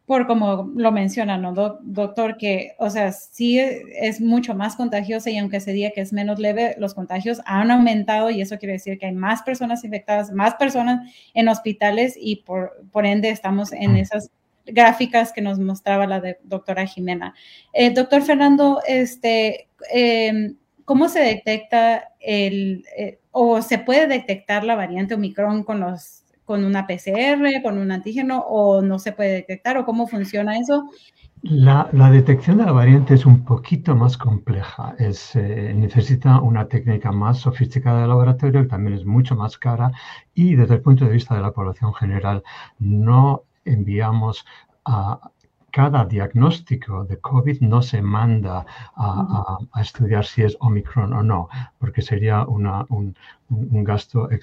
Por 0.08 0.26
como 0.26 0.72
lo 0.74 0.94
menciona, 0.94 1.38
¿no, 1.38 1.52
doctor? 1.82 2.38
Que, 2.38 2.76
o 2.80 2.90
sea, 2.90 3.12
sí 3.12 3.60
es 3.60 4.22
mucho 4.22 4.56
más 4.56 4.78
contagiosa 4.78 5.30
y 5.30 5.38
aunque 5.38 5.60
se 5.60 5.74
diga 5.74 5.92
que 5.94 6.00
es 6.00 6.14
menos 6.14 6.40
leve, 6.40 6.76
los 6.80 6.94
contagios 6.94 7.42
han 7.46 7.72
aumentado 7.72 8.30
y 8.30 8.40
eso 8.40 8.58
quiere 8.58 8.72
decir 8.74 8.98
que 8.98 9.08
hay 9.08 9.12
más 9.12 9.44
personas 9.44 9.84
infectadas, 9.84 10.32
más 10.32 10.56
personas 10.56 11.14
en 11.34 11.50
hospitales 11.50 12.16
y 12.18 12.38
por, 12.38 12.86
por 12.94 13.06
ende 13.06 13.30
estamos 13.30 13.74
en 13.74 13.98
esas 13.98 14.32
gráficas 14.66 15.34
que 15.34 15.42
nos 15.42 15.60
mostraba 15.60 16.08
la 16.08 16.22
de 16.22 16.40
doctora 16.46 16.86
Jimena. 16.86 17.36
Eh, 17.74 17.90
doctor 17.90 18.22
Fernando, 18.22 18.82
este, 18.88 19.68
em, 19.92 20.56
¿cómo 20.86 21.10
se 21.10 21.20
detecta 21.20 22.14
el, 22.22 22.86
eh, 22.98 23.20
o 23.32 23.62
se 23.62 23.78
puede 23.78 24.08
detectar 24.08 24.64
la 24.64 24.76
variante 24.76 25.16
Omicron 25.16 25.64
con 25.64 25.82
los 25.82 26.24
con 26.48 26.64
una 26.64 26.88
PCR, 26.88 27.62
con 27.62 27.78
un 27.78 27.92
antígeno 27.92 28.40
o 28.40 28.82
no 28.82 29.00
se 29.00 29.12
puede 29.12 29.34
detectar 29.34 29.78
o 29.78 29.86
cómo 29.86 30.08
funciona 30.08 30.58
eso? 30.58 30.90
La, 31.42 31.90
detección 32.10 32.58
de 32.58 32.66
la 32.66 32.72
variante 32.72 33.16
es 33.16 33.26
un 33.26 33.44
poquito 33.44 33.98
más 33.98 34.18
compleja. 34.18 34.96
Es, 34.98 35.36
eh, 35.36 35.74
necesita 35.76 36.40
una 36.40 36.70
técnica 36.70 37.12
más 37.12 37.40
sofisticada 37.40 38.02
de 38.02 38.08
laboratorio, 38.08 38.62
que 38.62 38.70
también 38.70 38.98
es 38.98 39.06
mucho 39.06 39.36
más 39.36 39.58
cara 39.58 39.92
y 40.34 40.56
desde 40.56 40.76
el 40.76 40.82
punto 40.82 41.04
de 41.04 41.12
vista 41.12 41.36
de 41.36 41.42
la 41.42 41.52
población 41.52 41.94
general 41.94 42.44
no 42.80 43.44
enviamos 43.66 44.46
a, 44.86 45.32
cada 45.78 46.06
diagnóstico 46.06 47.06
de 47.06 47.18
COVID 47.20 47.62
no 47.62 47.84
se 47.84 48.02
manda 48.02 48.66
a, 48.96 49.60
estudiar 49.80 50.26
si 50.26 50.42
es 50.42 50.58
Omicron 50.60 51.14
o 51.14 51.22
no, 51.22 51.50
porque 51.78 52.02
sería 52.02 52.46
un, 52.48 53.14
gasto 53.84 54.28
eh, 54.32 54.40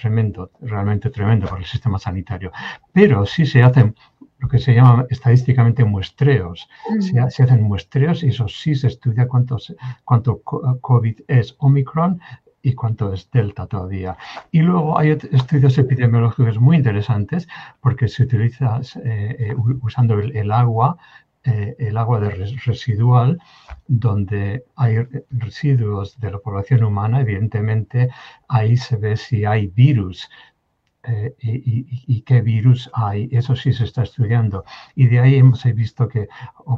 tremendo, 0.00 0.52
realmente 0.60 1.10
tremendo 1.10 1.48
para 1.48 1.58
el 1.58 1.66
sistema 1.66 1.98
sanitario. 1.98 2.52
Pero 2.92 3.26
sí 3.26 3.44
se 3.46 3.64
hacen 3.64 3.96
lo 4.38 4.46
que 4.48 4.60
se 4.60 4.74
llama 4.76 5.06
estadísticamente 5.10 5.84
muestreos. 5.84 6.68
se, 7.00 7.18
hacen 7.18 7.62
muestreos 7.62 8.22
y 8.22 8.28
eso 8.28 8.46
sí 8.46 8.76
se 8.76 8.86
estudia 8.86 9.26
cuánto, 9.26 9.56
cuánto 10.04 10.40
COVID 10.42 11.16
es 11.26 11.56
Omicron 11.58 12.20
y 12.66 12.74
cuánto 12.74 13.12
es 13.12 13.30
delta 13.30 13.68
todavía. 13.68 14.16
Y 14.50 14.60
luego 14.60 14.98
hay 14.98 15.10
estudios 15.10 15.78
epidemiológicos 15.78 16.58
muy 16.58 16.76
interesantes 16.76 17.46
porque 17.80 18.08
se 18.08 18.24
utiliza 18.24 18.80
eh, 19.04 19.36
eh, 19.38 19.54
usando 19.82 20.18
el, 20.18 20.50
agua, 20.50 20.96
eh, 21.44 21.76
el 21.78 21.96
agua 21.96 22.18
de 22.18 22.30
residual, 22.64 23.38
donde 23.86 24.64
hay 24.74 24.96
residuos 25.30 26.18
de 26.18 26.32
la 26.32 26.38
población 26.40 26.82
humana, 26.82 27.20
evidentemente 27.20 28.10
ahí 28.48 28.76
se 28.76 28.96
ve 28.96 29.16
si 29.16 29.44
hay 29.44 29.68
virus. 29.68 30.28
y, 31.40 32.22
qué 32.22 32.40
virus 32.40 32.90
hay. 32.92 33.28
Eso 33.30 33.54
sí 33.54 33.72
se 33.72 33.84
está 33.84 34.02
estudiando. 34.02 34.64
Y 34.96 35.06
de 35.06 35.20
ahí 35.20 35.34
hemos 35.36 35.62
visto 35.82 36.08
que 36.08 36.26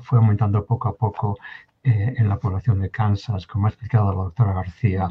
fue 0.03 0.19
aumentando 0.19 0.67
poco 0.67 0.89
a 0.89 0.97
poco 1.05 1.39
eh, 1.85 2.15
en 2.17 2.29
la 2.29 2.39
población 2.39 2.81
de 2.81 2.91
Kansas, 2.91 3.47
como 3.47 3.67
ha 3.67 3.71
explicado 3.71 4.11
la 4.13 4.25
doctora 4.25 4.53
García. 4.53 5.09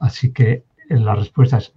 Así 0.00 0.32
que 0.32 0.64
la 0.88 1.14
respuesta 1.14 1.58
es 1.58 1.74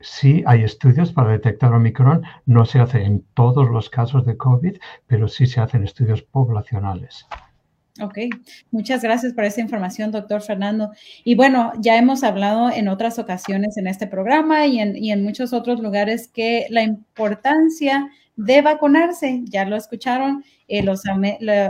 sí 0.00 0.42
hay 0.46 0.62
estudios 0.62 1.12
para 1.12 1.30
detectar 1.30 1.72
Omicron, 1.72 2.22
no 2.46 2.64
se 2.64 2.80
hace 2.80 3.02
en 3.02 3.24
todos 3.34 3.68
los 3.68 3.90
casos 3.90 4.24
de 4.24 4.36
COVID, 4.36 4.76
pero 5.06 5.28
sí 5.28 5.46
se 5.46 5.60
hacen 5.60 5.84
estudios 5.84 6.22
poblacionales. 6.22 7.26
Ok, 8.00 8.16
muchas 8.70 9.02
gracias 9.02 9.32
por 9.32 9.44
esa 9.44 9.60
información, 9.60 10.12
doctor 10.12 10.40
Fernando. 10.40 10.92
Y 11.24 11.34
bueno, 11.34 11.72
ya 11.80 11.96
hemos 11.96 12.22
hablado 12.22 12.70
en 12.70 12.86
otras 12.86 13.18
ocasiones 13.18 13.76
en 13.76 13.88
este 13.88 14.06
programa 14.06 14.66
y 14.66 14.78
en, 14.78 14.96
y 14.96 15.10
en 15.10 15.24
muchos 15.24 15.52
otros 15.52 15.80
lugares 15.80 16.28
que 16.28 16.66
la 16.70 16.82
importancia 16.82 18.08
de 18.38 18.62
vacunarse, 18.62 19.40
ya 19.46 19.64
lo 19.64 19.74
escucharon, 19.74 20.44
eh, 20.68 20.84
los, 20.84 21.02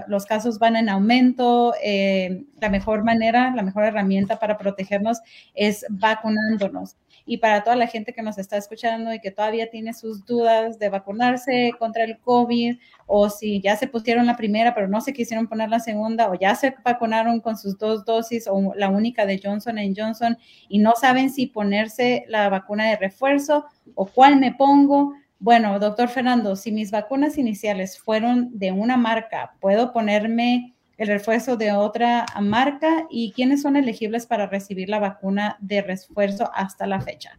los, 0.06 0.26
casos 0.26 0.58
van 0.58 0.76
en 0.76 0.90
aumento, 0.90 1.72
eh, 1.82 2.44
la 2.60 2.68
mejor 2.68 3.04
manera, 3.04 3.54
la 3.56 3.62
mejor 3.62 3.84
herramienta 3.84 4.38
para 4.38 4.58
protegernos 4.58 5.20
es 5.54 5.86
vacunándonos. 5.88 6.96
Y 7.24 7.38
para 7.38 7.64
toda 7.64 7.74
la 7.74 7.86
gente 7.86 8.12
que 8.12 8.20
nos 8.20 8.36
está 8.36 8.58
escuchando 8.58 9.14
y 9.14 9.20
que 9.20 9.30
todavía 9.30 9.70
tiene 9.70 9.94
sus 9.94 10.26
dudas 10.26 10.78
de 10.78 10.90
vacunarse 10.90 11.72
contra 11.78 12.04
el 12.04 12.18
COVID, 12.18 12.76
o 13.06 13.30
si 13.30 13.62
ya 13.62 13.74
se 13.76 13.86
pusieron 13.86 14.26
la 14.26 14.36
primera 14.36 14.74
pero 14.74 14.88
no 14.88 15.00
se 15.00 15.14
quisieron 15.14 15.48
poner 15.48 15.70
la 15.70 15.80
segunda, 15.80 16.28
o 16.28 16.34
ya 16.34 16.54
se 16.54 16.74
vacunaron 16.84 17.40
con 17.40 17.56
sus 17.56 17.78
dos 17.78 18.04
dosis 18.04 18.46
o 18.46 18.74
la 18.76 18.90
única 18.90 19.24
de 19.24 19.40
Johnson 19.42 19.78
Johnson 19.96 20.36
y 20.68 20.80
no 20.80 20.92
saben 21.00 21.30
si 21.30 21.46
ponerse 21.46 22.26
la 22.28 22.50
vacuna 22.50 22.90
de 22.90 22.96
refuerzo 22.96 23.64
o 23.94 24.04
cuál 24.04 24.38
me 24.38 24.52
pongo, 24.52 25.14
bueno, 25.40 25.78
doctor 25.78 26.08
Fernando, 26.08 26.56
si 26.56 26.72
mis 26.72 26.90
vacunas 26.90 27.38
iniciales 27.38 27.98
fueron 27.98 28.58
de 28.58 28.72
una 28.72 28.96
marca, 28.96 29.54
¿puedo 29.60 29.92
ponerme 29.92 30.74
el 30.96 31.06
refuerzo 31.06 31.56
de 31.56 31.72
otra 31.72 32.26
marca? 32.40 33.06
¿Y 33.08 33.32
quiénes 33.32 33.62
son 33.62 33.76
elegibles 33.76 34.26
para 34.26 34.48
recibir 34.48 34.88
la 34.88 34.98
vacuna 34.98 35.56
de 35.60 35.82
refuerzo 35.82 36.50
hasta 36.54 36.86
la 36.86 37.00
fecha? 37.00 37.38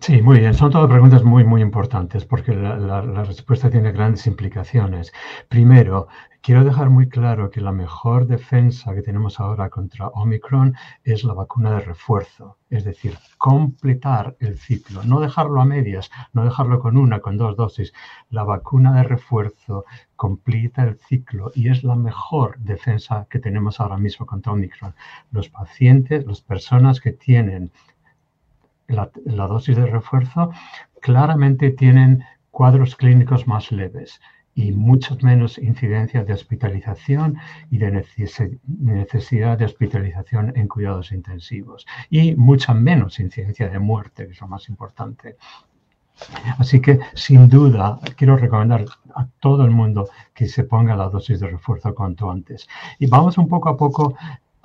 Sí, 0.00 0.20
muy 0.20 0.38
bien. 0.38 0.52
Son 0.54 0.70
todas 0.70 0.88
preguntas 0.90 1.24
muy, 1.24 1.44
muy 1.44 1.62
importantes 1.62 2.24
porque 2.26 2.52
la, 2.54 3.00
respuesta 3.24 3.70
tiene 3.70 3.90
grandes 3.90 4.26
implicaciones. 4.26 5.12
Primero, 5.48 6.08
quiero 6.42 6.62
dejar 6.62 6.90
muy 6.90 7.08
claro 7.08 7.50
que 7.50 7.62
la 7.62 7.72
mejor 7.72 8.26
defensa 8.26 8.94
que 8.94 9.00
tenemos 9.00 9.40
ahora 9.40 9.70
contra 9.70 10.08
Omicron 10.08 10.74
es 11.04 11.24
la 11.24 11.32
vacuna 11.32 11.70
de 11.72 11.80
refuerzo, 11.80 12.58
es 12.68 12.84
decir, 12.84 13.16
completar 13.38 14.36
el 14.40 14.58
ciclo, 14.58 15.02
no 15.04 15.20
dejarlo 15.20 15.60
a 15.60 15.64
medias, 15.64 16.10
no 16.34 16.44
dejarlo 16.44 16.80
con 16.80 16.98
una, 16.98 17.20
con 17.20 17.38
dos 17.38 17.56
dosis. 17.56 17.94
La 18.28 18.44
vacuna 18.44 18.94
de 18.94 19.04
refuerzo 19.04 19.86
completa 20.16 20.84
el 20.84 20.98
ciclo 20.98 21.50
y 21.54 21.70
es 21.70 21.82
la 21.82 21.96
mejor 21.96 22.58
defensa 22.58 23.26
que 23.30 23.38
tenemos 23.38 23.80
ahora 23.80 23.96
mismo 23.96 24.26
contra 24.26 24.52
Omicron. 24.52 24.94
Los 25.32 25.48
pacientes, 25.48 26.26
las 26.26 26.42
personas 26.42 27.00
que 27.00 27.12
tienen 27.12 27.72
la, 28.88 29.46
dosis 29.46 29.76
de 29.76 29.86
refuerzo, 29.86 30.50
claramente 31.00 31.70
tienen 31.70 32.24
cuadros 32.50 32.96
clínicos 32.96 33.46
más 33.46 33.70
leves 33.70 34.20
y 34.54 34.72
mucho 34.72 35.16
menos 35.22 35.58
incidencia 35.58 36.24
de 36.24 36.32
hospitalización 36.32 37.36
y 37.70 37.78
de 37.78 38.04
necesidad 38.66 39.56
de 39.56 39.64
hospitalización 39.64 40.52
en 40.56 40.66
cuidados 40.66 41.12
intensivos 41.12 41.86
y 42.10 42.34
mucha 42.34 42.74
menos 42.74 43.20
incidencia 43.20 43.68
de 43.68 43.78
muerte, 43.78 44.26
que 44.26 44.32
es 44.32 44.40
lo 44.40 44.48
más 44.48 44.68
importante. 44.68 45.36
Así 46.58 46.80
que, 46.80 46.98
sin 47.14 47.48
duda, 47.48 48.00
quiero 48.16 48.36
recomendar 48.36 48.84
a 49.14 49.28
todo 49.38 49.64
el 49.64 49.70
mundo 49.70 50.08
que 50.34 50.48
se 50.48 50.64
ponga 50.64 50.96
la 50.96 51.08
dosis 51.08 51.38
de 51.38 51.46
refuerzo 51.46 51.94
cuanto 51.94 52.28
antes. 52.28 52.66
Y 52.98 53.06
vamos 53.06 53.38
un 53.38 53.48
poco 53.48 53.68
a 53.68 53.76
poco 53.76 54.16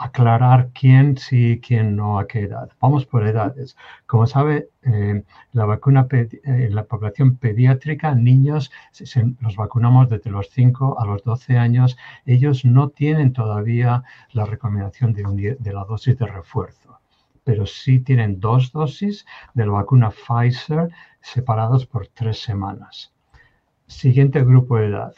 aclarar 0.04 0.70
quién 0.74 1.18
sí 1.18 1.62
quién 1.66 1.96
no 1.96 2.20
a 2.20 2.28
qué 2.28 2.42
edad. 2.42 2.70
Vamos 2.82 3.06
por 3.06 3.26
edades. 3.26 3.78
Como 4.06 4.28
sabe, 4.28 4.70
eh, 4.82 5.24
la 5.54 5.66
vacuna 5.66 6.08
en 6.12 6.30
eh, 6.44 6.70
la 6.70 6.84
población 6.84 7.38
pediátrica, 7.38 8.14
niños, 8.14 8.70
los 9.40 9.56
vacunamos 9.56 10.10
desde 10.10 10.30
los 10.30 10.50
5 10.50 11.00
a 11.00 11.06
los 11.06 11.24
12 11.24 11.58
años. 11.58 11.98
Ellos 12.26 12.66
no 12.66 12.90
tienen 12.90 13.32
todavía 13.32 14.04
la 14.34 14.46
recomendación 14.46 15.14
de, 15.14 15.58
la 15.72 15.86
dosis 15.86 16.18
de 16.18 16.28
refuerzo, 16.28 17.00
pero 17.46 17.66
sí 17.66 18.00
tienen 18.00 18.42
dos 18.42 18.74
dosis 18.74 19.26
de 19.54 19.66
la 19.66 19.72
vacuna 19.72 20.12
Pfizer 20.12 20.90
separados 21.22 21.86
por 21.86 22.08
tres 22.08 22.42
semanas. 22.42 23.14
Siguiente 23.88 24.44
grupo 24.44 24.78
de 24.78 24.88
edad, 24.88 25.16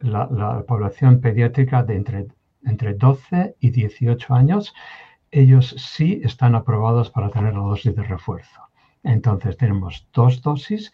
la 0.00 0.64
población 0.66 1.20
pediátrica 1.20 1.84
de 1.84 1.96
entre 1.96 2.26
entre 2.66 2.94
12 2.94 3.56
y 3.60 3.70
18 3.70 4.34
años, 4.34 4.74
ellos 5.30 5.74
sí 5.78 6.20
están 6.22 6.54
aprobados 6.54 7.10
para 7.10 7.30
tener 7.30 7.54
la 7.54 7.60
dosis 7.60 7.94
de 7.94 8.02
refuerzo. 8.02 8.60
Entonces 9.02 9.56
tenemos 9.56 10.08
dos 10.12 10.40
dosis 10.42 10.92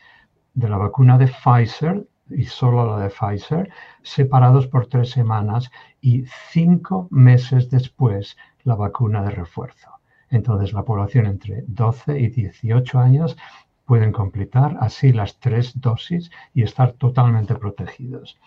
de 0.55 0.69
la 0.69 0.79
vacuna 0.79 1.19
de 1.19 1.29
Pfizer 1.29 2.07
y 2.31 2.45
solo 2.45 2.87
la 2.87 3.05
de 3.05 3.11
Pfizer, 3.11 3.71
separados 4.03 4.67
por 4.67 4.87
tres 4.87 5.11
semanas 5.11 5.71
y 6.01 6.25
cinco 6.51 7.09
meses 7.11 7.71
después 7.71 8.37
la 8.65 8.75
vacuna 8.75 9.23
de 9.23 9.31
refuerzo. 9.31 9.91
Entonces 10.31 10.73
la 10.73 10.85
población 10.85 11.27
entre 11.27 11.65
12 11.67 12.19
y 12.21 12.29
18 12.29 12.99
años 12.99 13.37
pueden 13.85 14.13
completar 14.13 14.77
así 14.81 15.13
las 15.13 15.41
tres 15.41 15.81
dosis 15.81 16.31
y 16.55 16.63
estar 16.63 16.93
totalmente 16.93 17.57
protegidos. 17.57 18.39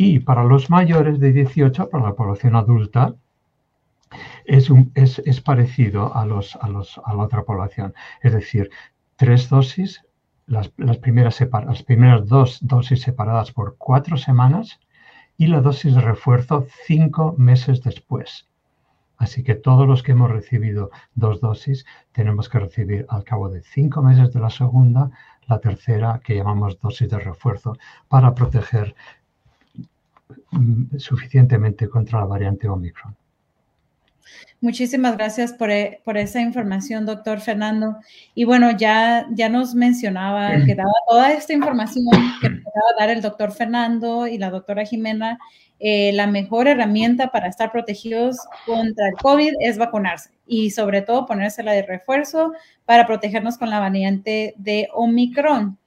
Y 0.00 0.20
para 0.20 0.44
los 0.44 0.70
mayores 0.70 1.18
de 1.18 1.32
18, 1.32 1.90
para 1.90 2.04
la 2.04 2.14
población 2.14 2.54
adulta, 2.54 3.16
es, 4.44 4.70
es, 4.94 5.40
parecido 5.40 6.14
a, 6.14 6.24
los, 6.24 6.56
a, 6.56 6.68
los, 6.68 6.98
a, 7.04 7.14
la 7.14 7.24
otra 7.24 7.42
población. 7.42 7.92
Es 8.22 8.32
decir, 8.32 8.70
tres 9.16 9.48
dosis, 9.48 10.04
las, 10.46 10.68
primeras, 10.98 11.40
las 11.66 11.82
primeras 11.82 12.28
dos 12.28 12.58
dosis 12.62 13.02
separadas 13.02 13.50
por 13.50 13.76
cuatro 13.76 14.16
semanas 14.16 14.78
y 15.36 15.48
la 15.48 15.60
dosis 15.60 15.96
de 15.96 16.00
refuerzo 16.00 16.66
cinco 16.86 17.34
meses 17.36 17.82
después. 17.82 18.46
Así 19.16 19.42
que 19.42 19.56
todos 19.56 19.88
los 19.88 20.04
que 20.04 20.12
hemos 20.12 20.30
recibido 20.30 20.90
dos 21.16 21.40
dosis 21.40 21.84
tenemos 22.12 22.48
que 22.48 22.60
recibir 22.60 23.04
al 23.08 23.24
cabo 23.24 23.48
de 23.48 23.62
cinco 23.62 24.00
meses 24.00 24.32
de 24.32 24.38
la 24.38 24.50
segunda 24.50 25.10
la 25.48 25.58
tercera 25.58 26.20
que 26.22 26.36
llamamos 26.36 26.78
dosis 26.80 27.10
de 27.10 27.18
refuerzo 27.18 27.76
para 28.08 28.34
proteger 28.34 28.94
suficientemente 30.96 31.88
contra 31.88 32.20
la 32.20 32.26
variante 32.26 32.68
Omicron. 32.68 33.16
Muchísimas 34.60 35.16
gracias 35.16 35.52
por, 35.52 35.70
eh, 35.70 36.00
por, 36.04 36.16
esa 36.16 36.40
información, 36.40 37.06
doctor 37.06 37.40
Fernando. 37.40 37.96
Y 38.34 38.44
bueno, 38.44 38.76
ya, 38.76 39.26
ya 39.30 39.48
nos 39.48 39.74
mencionaba 39.74 40.50
que 40.66 40.74
daba 40.74 40.92
toda 41.08 41.32
esta 41.32 41.52
información 41.52 42.04
que 42.40 42.50
nos 42.50 42.66
a 42.66 43.00
dar 43.00 43.10
el 43.10 43.22
doctor 43.22 43.52
Fernando 43.52 44.26
y 44.26 44.38
la 44.38 44.50
doctora 44.50 44.84
Jimena. 44.84 45.38
Eh, 45.80 46.10
la 46.12 46.26
mejor 46.26 46.66
herramienta 46.66 47.28
para 47.28 47.46
estar 47.46 47.70
protegidos 47.70 48.36
contra 48.66 49.08
el 49.10 49.14
COVID 49.14 49.52
es 49.60 49.78
vacunarse 49.78 50.30
y 50.44 50.70
sobre 50.72 51.02
todo 51.02 51.24
ponérsela 51.24 51.70
de 51.70 51.82
refuerzo 51.82 52.52
para 52.84 53.06
protegernos 53.06 53.58
con 53.58 53.70
la 53.70 53.78
variante 53.78 54.54
de 54.56 54.88
Omicron. 54.92 55.78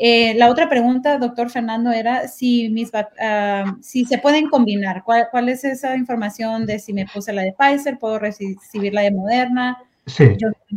Eh, 0.00 0.34
la 0.34 0.48
otra 0.48 0.68
pregunta, 0.68 1.18
doctor 1.18 1.50
Fernando, 1.50 1.90
era 1.90 2.28
si, 2.28 2.68
mis, 2.70 2.90
uh, 2.94 3.76
si 3.82 4.04
se 4.04 4.18
pueden 4.18 4.48
combinar. 4.48 5.02
¿Cuál, 5.04 5.26
¿Cuál, 5.30 5.48
es 5.48 5.64
esa 5.64 5.96
información 5.96 6.66
de 6.66 6.78
si 6.78 6.92
me 6.92 7.06
puse 7.06 7.32
la 7.32 7.42
de 7.42 7.52
Pfizer, 7.52 7.98
puedo 7.98 8.20
recibir 8.20 8.94
la 8.94 9.02
de 9.02 9.10
Moderna? 9.10 9.78
Sí. 10.06 10.24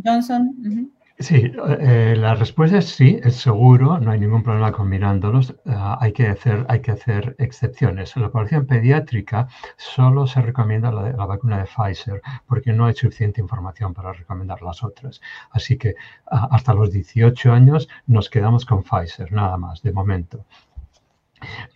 Johnson. 0.04 0.92
Sí, 1.22 1.52
eh, 1.78 2.16
la 2.18 2.34
respuesta 2.34 2.78
es 2.78 2.86
sí, 2.88 3.20
es 3.22 3.36
seguro, 3.36 4.00
no 4.00 4.10
hay 4.10 4.18
ningún 4.18 4.42
problema 4.42 4.72
combinándolos. 4.72 5.50
Uh, 5.64 5.96
hay, 6.00 6.12
que 6.12 6.26
hacer, 6.26 6.66
hay 6.68 6.80
que 6.80 6.90
hacer 6.90 7.36
excepciones. 7.38 8.16
En 8.16 8.22
la 8.22 8.30
población 8.30 8.66
pediátrica 8.66 9.46
solo 9.76 10.26
se 10.26 10.42
recomienda 10.42 10.90
la, 10.90 11.12
la, 11.12 11.26
vacuna 11.26 11.58
de 11.58 11.66
Pfizer 11.66 12.20
porque 12.46 12.72
no 12.72 12.86
hay 12.86 12.94
suficiente 12.94 13.40
información 13.40 13.94
para 13.94 14.12
recomendar 14.12 14.62
las 14.62 14.82
otras. 14.82 15.20
Así 15.52 15.78
que 15.78 15.94
hasta 16.26 16.74
los 16.74 16.90
18 16.90 17.52
años 17.52 17.88
nos 18.06 18.28
quedamos 18.28 18.66
con 18.66 18.82
Pfizer, 18.82 19.30
nada 19.32 19.56
más, 19.56 19.80
de 19.82 19.92
momento. 19.92 20.44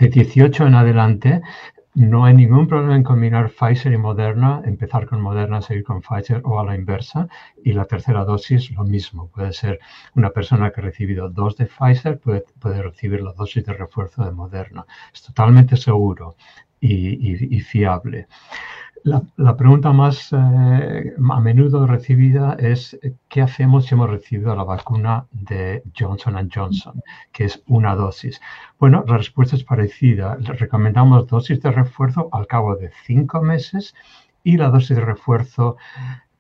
De 0.01 0.09
18 0.09 0.67
en 0.67 0.75
adelante 0.75 1.43
no 1.97 2.27
hay 2.27 2.35
ningún 2.35 2.69
problema 2.69 2.95
en 2.95 3.03
combinar 3.03 3.51
Pfizer 3.51 3.91
y 3.91 3.97
Moderna, 3.97 4.61
empezar 4.67 5.07
con 5.07 5.23
Moderna, 5.23 5.63
seguir 5.63 5.83
con 5.83 6.03
Pfizer 6.03 6.43
o 6.45 6.61
a 6.61 6.65
la 6.65 6.75
inversa. 6.75 7.27
Y 7.65 7.73
la 7.73 7.87
tercera 7.87 8.23
dosis, 8.27 8.71
lo 8.73 8.85
mismo. 8.85 9.31
Puede 9.31 9.55
ser 9.55 9.81
una 10.15 10.29
persona 10.29 10.71
que 10.71 10.83
ha 10.83 10.85
recibido 10.85 11.31
dos 11.31 11.57
de 11.57 11.65
Pfizer, 11.65 12.21
puede, 12.21 12.83
recibir 12.83 13.23
la 13.23 13.33
dosis 13.33 13.65
de 13.65 13.73
refuerzo 13.73 14.27
de 14.27 14.33
Moderna. 14.33 14.85
Es 15.11 15.23
totalmente 15.23 15.77
seguro 15.77 16.37
y 16.81 17.61
fiable. 17.61 18.29
La, 19.07 19.57
pregunta 19.57 19.93
más 19.93 20.33
eh, 20.33 21.15
a 21.31 21.41
menudo 21.41 21.87
recibida 21.87 22.57
es 22.59 22.99
¿qué 23.29 23.41
hacemos 23.41 23.87
si 23.87 23.95
hemos 23.95 24.11
recibido 24.11 24.57
la 24.57 24.65
vacuna 24.65 25.27
de 25.31 25.85
Johnson 25.97 26.51
Johnson, 26.53 27.01
que 27.31 27.45
es 27.45 27.63
una 27.69 27.95
dosis? 27.95 28.41
Bueno, 28.81 29.05
la 29.07 29.17
respuesta 29.17 29.55
es 29.55 29.63
parecida. 29.63 30.37
Recomendamos 30.41 31.29
dosis 31.29 31.63
de 31.63 31.71
refuerzo 31.71 32.29
al 32.33 32.49
cabo 32.49 32.75
de 32.75 32.91
cinco 33.05 33.41
meses 33.43 33.95
y 34.43 34.57
la 34.57 34.71
dosis 34.71 34.97
de 34.97 35.05
refuerzo 35.05 35.77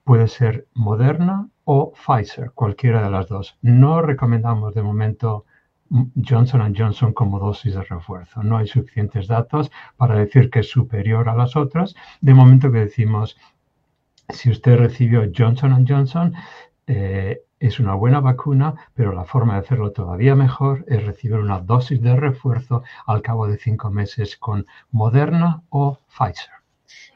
puede 0.02 0.26
ser 0.26 0.66
Moderna 0.74 1.48
o 1.62 1.92
Pfizer, 1.92 2.50
cualquiera 2.50 3.00
de 3.00 3.10
las 3.10 3.28
dos. 3.28 3.56
No 3.62 4.02
recomendamos 4.02 4.74
de 4.74 4.82
momento 4.82 5.45
Johnson 6.16 6.74
Johnson 6.76 7.12
como 7.12 7.38
dosis 7.38 7.74
de 7.74 7.82
refuerzo. 7.82 8.42
No 8.42 8.58
hay 8.58 8.66
suficientes 8.66 9.28
datos 9.28 9.70
para 9.96 10.16
decir 10.16 10.50
que 10.50 10.60
es 10.60 10.70
superior 10.70 11.28
a 11.28 11.36
las 11.36 11.56
otras. 11.56 11.94
De 12.20 12.34
momento 12.34 12.72
que 12.72 12.78
decimos, 12.78 13.36
si 14.28 14.50
usted 14.50 14.76
recibió 14.76 15.30
Johnson 15.34 15.86
Johnson, 15.88 16.34
eh, 16.86 17.42
es 17.58 17.80
una 17.80 17.94
buena 17.94 18.20
vacuna, 18.20 18.74
pero 18.94 19.12
la 19.12 19.24
forma 19.24 19.54
de 19.54 19.60
hacerlo 19.60 19.92
todavía 19.92 20.34
mejor 20.34 20.84
es 20.88 21.04
recibir 21.04 21.38
una 21.38 21.60
dosis 21.60 22.02
de 22.02 22.14
refuerzo 22.16 22.82
al 23.06 23.22
cabo 23.22 23.46
de 23.46 23.56
cinco 23.56 23.90
meses 23.90 24.36
con 24.36 24.66
Moderna 24.90 25.62
o 25.70 25.98
Pfizer. 26.08 26.55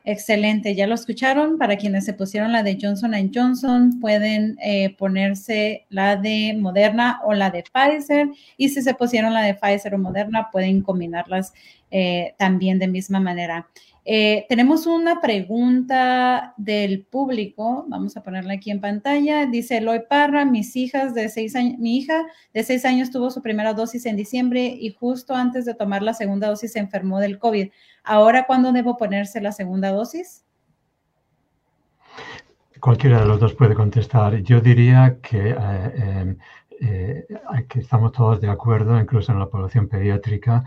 Excelente, 0.05 0.75
ya 0.75 0.87
lo 0.87 0.95
escucharon. 0.95 1.59
Para 1.59 1.77
quienes 1.77 2.05
se 2.05 2.15
pusieron 2.15 2.53
la 2.53 2.63
de 2.63 2.79
Johnson 2.81 3.15
Johnson, 3.35 4.01
pueden 4.01 4.57
eh, 4.63 4.95
ponerse 4.97 5.87
la 5.89 6.17
de 6.17 6.57
Moderna 6.59 7.21
o 7.25 7.35
la 7.35 7.51
de 7.51 7.63
Pfizer. 7.63 8.29
Y 8.57 8.71
si 8.71 8.83
se 8.83 8.95
pusieron 8.95 9.35
la 9.35 9.43
de 9.43 9.55
Pfizer 9.55 9.95
o 9.95 9.99
Moderna, 9.99 10.49
pueden 10.51 10.83
combinarlas 10.83 11.53
eh, 11.91 12.35
también 12.39 12.79
de 12.79 12.89
misma 12.89 13.21
manera. 13.21 13.69
Eh, 14.07 14.47
tenemos 14.49 14.87
una 14.87 15.21
pregunta 15.21 16.55
del 16.57 17.05
público, 17.05 17.85
vamos 17.89 18.17
a 18.17 18.23
ponerla 18.23 18.55
aquí 18.55 18.71
en 18.71 18.81
pantalla. 18.81 19.47
Dice 19.47 19.77
Eloy 19.77 20.03
Parra, 20.09 20.45
mis 20.45 20.75
hijas 20.75 21.15
de 21.15 21.29
seis 21.29 21.55
años, 21.55 21.79
mi 21.79 21.99
hija 21.99 22.25
de 22.55 22.63
seis 22.65 22.85
años 22.87 23.11
tuvo 23.11 23.31
su 23.31 23.43
primera 23.43 23.75
dosis 23.75 24.07
en 24.07 24.17
diciembre 24.17 24.65
y 24.65 24.91
justo 24.91 25.35
antes 25.35 25.67
de 25.67 25.75
tomar 25.75 26.03
la 26.03 26.15
segunda 26.15 26.49
dosis 26.49 26.73
se 26.73 26.79
enfermó 26.79 27.21
del 27.21 27.39
COVID. 27.39 27.69
¿Ahora 28.03 28.47
cuándo 28.47 28.73
debo 28.73 28.97
ponerse 28.97 29.41
la 29.41 29.53
segunda 29.53 29.93
dosis? 29.93 30.45
Cualquiera 32.81 33.21
de 33.21 33.27
los 33.27 33.39
dos 33.39 33.53
puede 33.53 33.75
contestar. 33.75 34.37
Yo 34.43 34.63
diría 34.63 35.19
que, 35.21 35.51
eh, 35.51 36.37
eh, 36.81 37.27
estamos 37.75 38.13
todos 38.13 38.41
de 38.41 38.49
acuerdo, 38.49 38.99
incluso 38.99 39.33
en 39.33 39.39
la 39.39 39.51
población 39.51 39.87
pediátrica, 39.87 40.65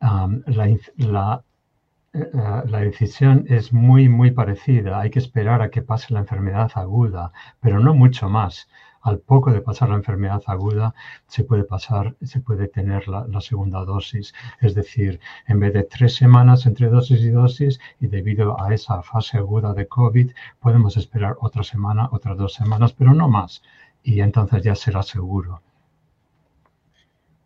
la 0.00 1.42
la 2.32 2.80
decisión 2.80 3.44
es 3.48 3.72
muy, 3.72 4.08
muy 4.08 4.30
parecida. 4.30 5.00
Hay 5.00 5.10
que 5.10 5.18
esperar 5.18 5.60
a 5.62 5.70
que 5.70 5.82
pase 5.82 6.14
la 6.14 6.20
enfermedad 6.20 6.70
aguda, 6.74 7.32
pero 7.60 7.80
no 7.80 7.94
mucho 7.94 8.28
más. 8.28 8.68
Al 9.02 9.18
poco 9.20 9.52
de 9.52 9.60
pasar 9.60 9.90
la 9.90 9.96
enfermedad 9.96 10.42
aguda, 10.46 10.94
se 11.26 11.44
puede 11.44 11.64
pasar, 11.64 12.16
se 12.22 12.40
puede 12.40 12.68
tener 12.68 13.06
la, 13.06 13.26
la, 13.28 13.40
segunda 13.40 13.84
dosis. 13.84 14.34
Es 14.60 14.74
decir, 14.74 15.20
en 15.46 15.60
vez 15.60 15.74
de 15.74 15.84
tres 15.84 16.16
semanas 16.16 16.66
entre 16.66 16.88
dosis 16.88 17.20
y 17.20 17.30
dosis, 17.30 17.78
y 18.00 18.08
debido 18.08 18.60
a 18.60 18.74
esa 18.74 19.02
fase 19.02 19.38
aguda 19.38 19.74
de 19.74 19.86
COVID, 19.86 20.32
podemos 20.58 20.96
esperar 20.96 21.36
otra 21.40 21.62
semana, 21.62 22.08
otras 22.10 22.36
dos 22.36 22.54
semanas, 22.54 22.92
pero 22.94 23.14
no 23.14 23.28
más. 23.28 23.62
Y 24.02 24.20
entonces 24.20 24.62
ya 24.62 24.74
será 24.74 25.02
seguro. 25.02 25.62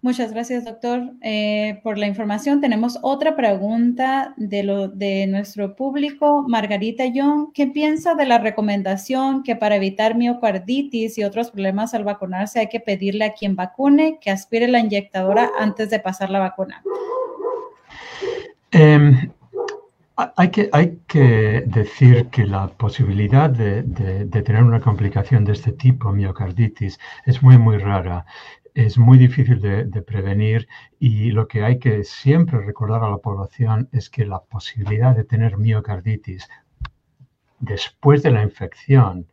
Muchas 0.03 0.33
gracias, 0.33 0.65
doctor, 0.65 1.13
eh, 1.21 1.79
por 1.83 1.99
la 1.99 2.07
información. 2.07 2.63
Tenemos 2.63 2.99
otra 3.03 3.37
pregunta 3.37 4.33
de, 4.39 5.27
nuestro 5.29 5.77
público. 5.77 6.43
Margarita 6.49 7.05
Young, 7.05 7.53
¿qué 7.53 7.67
piensa 7.67 8.15
de 8.15 8.25
la 8.25 8.39
recomendación 8.39 9.43
que 9.43 9.57
para 9.57 9.77
evitar 9.77 10.17
miocarditis 10.17 11.19
y 11.19 11.25
otros 11.25 11.51
problemas 11.51 11.93
al 11.93 12.05
vacunarse 12.05 12.61
hay 12.61 12.69
que 12.69 12.81
pedirle 12.81 13.27
a 13.27 13.35
quien 13.35 13.57
vacune 13.57 14.19
que 14.23 14.31
aspire 14.31 14.69
la 14.69 14.79
inyectadora 14.79 15.51
antes 15.59 15.91
de 15.91 15.99
pasar 16.01 16.31
la 16.31 16.39
vacuna? 16.39 16.83
Em, 18.71 19.31
hay, 20.37 20.49
que, 20.49 21.65
decir 21.67 22.27
que 22.29 22.47
la 22.47 22.69
posibilidad 22.69 23.51
de, 23.51 23.83
tener 24.31 24.63
una 24.63 24.81
complicación 24.81 25.45
de 25.45 25.53
este 25.53 25.73
tipo, 25.73 26.11
miocarditis, 26.11 26.99
es 27.27 27.43
muy, 27.43 27.59
muy 27.59 27.77
rara 27.77 28.25
es 28.75 28.99
muy 28.99 29.19
difícil 29.19 29.61
de, 29.61 30.03
prevenir 30.03 30.69
y 30.99 31.31
lo 31.31 31.49
que 31.49 31.65
hay 31.65 31.79
que 31.79 32.05
siempre 32.05 32.61
recordar 32.61 33.05
a 33.05 33.11
la 33.11 33.19
población 33.19 33.89
es 33.93 34.11
que 34.11 34.27
la 34.27 34.41
posibilidad 34.41 35.15
de 35.15 35.25
tener 35.25 35.59
miocarditis 35.59 36.49
después 37.59 38.23
de 38.23 38.31
la 38.31 38.43
infección 38.43 39.27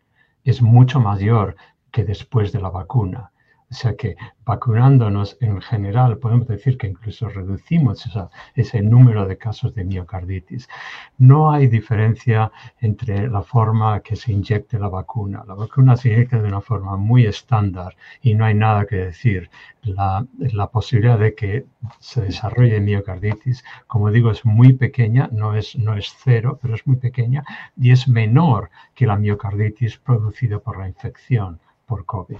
es 0.43 0.62
mucho 0.62 1.00
mayor 1.00 1.56
que 1.91 2.04
después 2.04 2.52
de 2.52 2.62
la 2.62 2.69
vacuna. 2.69 3.32
O 3.69 3.73
sea 3.73 3.97
que 3.97 4.15
vacunándonos 4.45 5.38
en 5.41 5.60
general 5.62 6.19
podemos 6.19 6.47
decir 6.47 6.77
que 6.77 6.88
incluso 6.88 7.27
reducimos 7.27 8.10
ese 8.56 8.82
número 8.82 9.27
de 9.27 9.38
casos 9.38 9.75
de 9.75 9.84
miocarditis. 9.84 10.69
No 11.17 11.51
hay 11.51 11.67
diferencia 11.67 12.49
entre 12.80 13.27
la 13.27 13.41
forma 13.41 13.99
que 13.99 14.15
se 14.15 14.32
inyecte 14.32 14.80
la 14.80 14.88
vacuna. 14.88 15.43
La 15.45 15.53
vacuna 15.53 15.97
se 15.97 16.10
inyecta 16.10 16.41
de 16.41 16.47
una 16.47 16.62
forma 16.62 16.95
muy 16.95 17.25
estándar 17.25 17.97
y 18.21 18.36
no 18.36 18.45
hay 18.45 18.53
nada 18.53 18.86
que 18.86 18.95
decir. 18.95 19.49
La, 19.82 20.25
la 20.38 20.67
posibilidad 20.71 21.19
de 21.19 21.36
que 21.36 21.65
se 21.99 22.21
desarrolle 22.21 22.80
miocarditis, 22.80 23.65
como 23.88 24.12
digo, 24.12 24.32
es 24.32 24.45
muy 24.45 24.73
pequeña, 24.73 25.30
no 25.34 25.56
es, 25.56 25.75
no 25.77 25.97
es 25.97 26.15
cero, 26.23 26.58
pero 26.62 26.75
es 26.75 26.88
muy 26.88 26.97
pequeña 26.97 27.43
y 27.75 27.91
es 27.91 28.08
menor 28.08 28.69
que 28.95 29.08
la 29.08 29.17
miocarditis 29.17 29.97
producida 29.97 30.60
por 30.60 30.77
la 30.80 30.88
infección 30.88 31.60
por 31.86 32.06
COVID. 32.06 32.38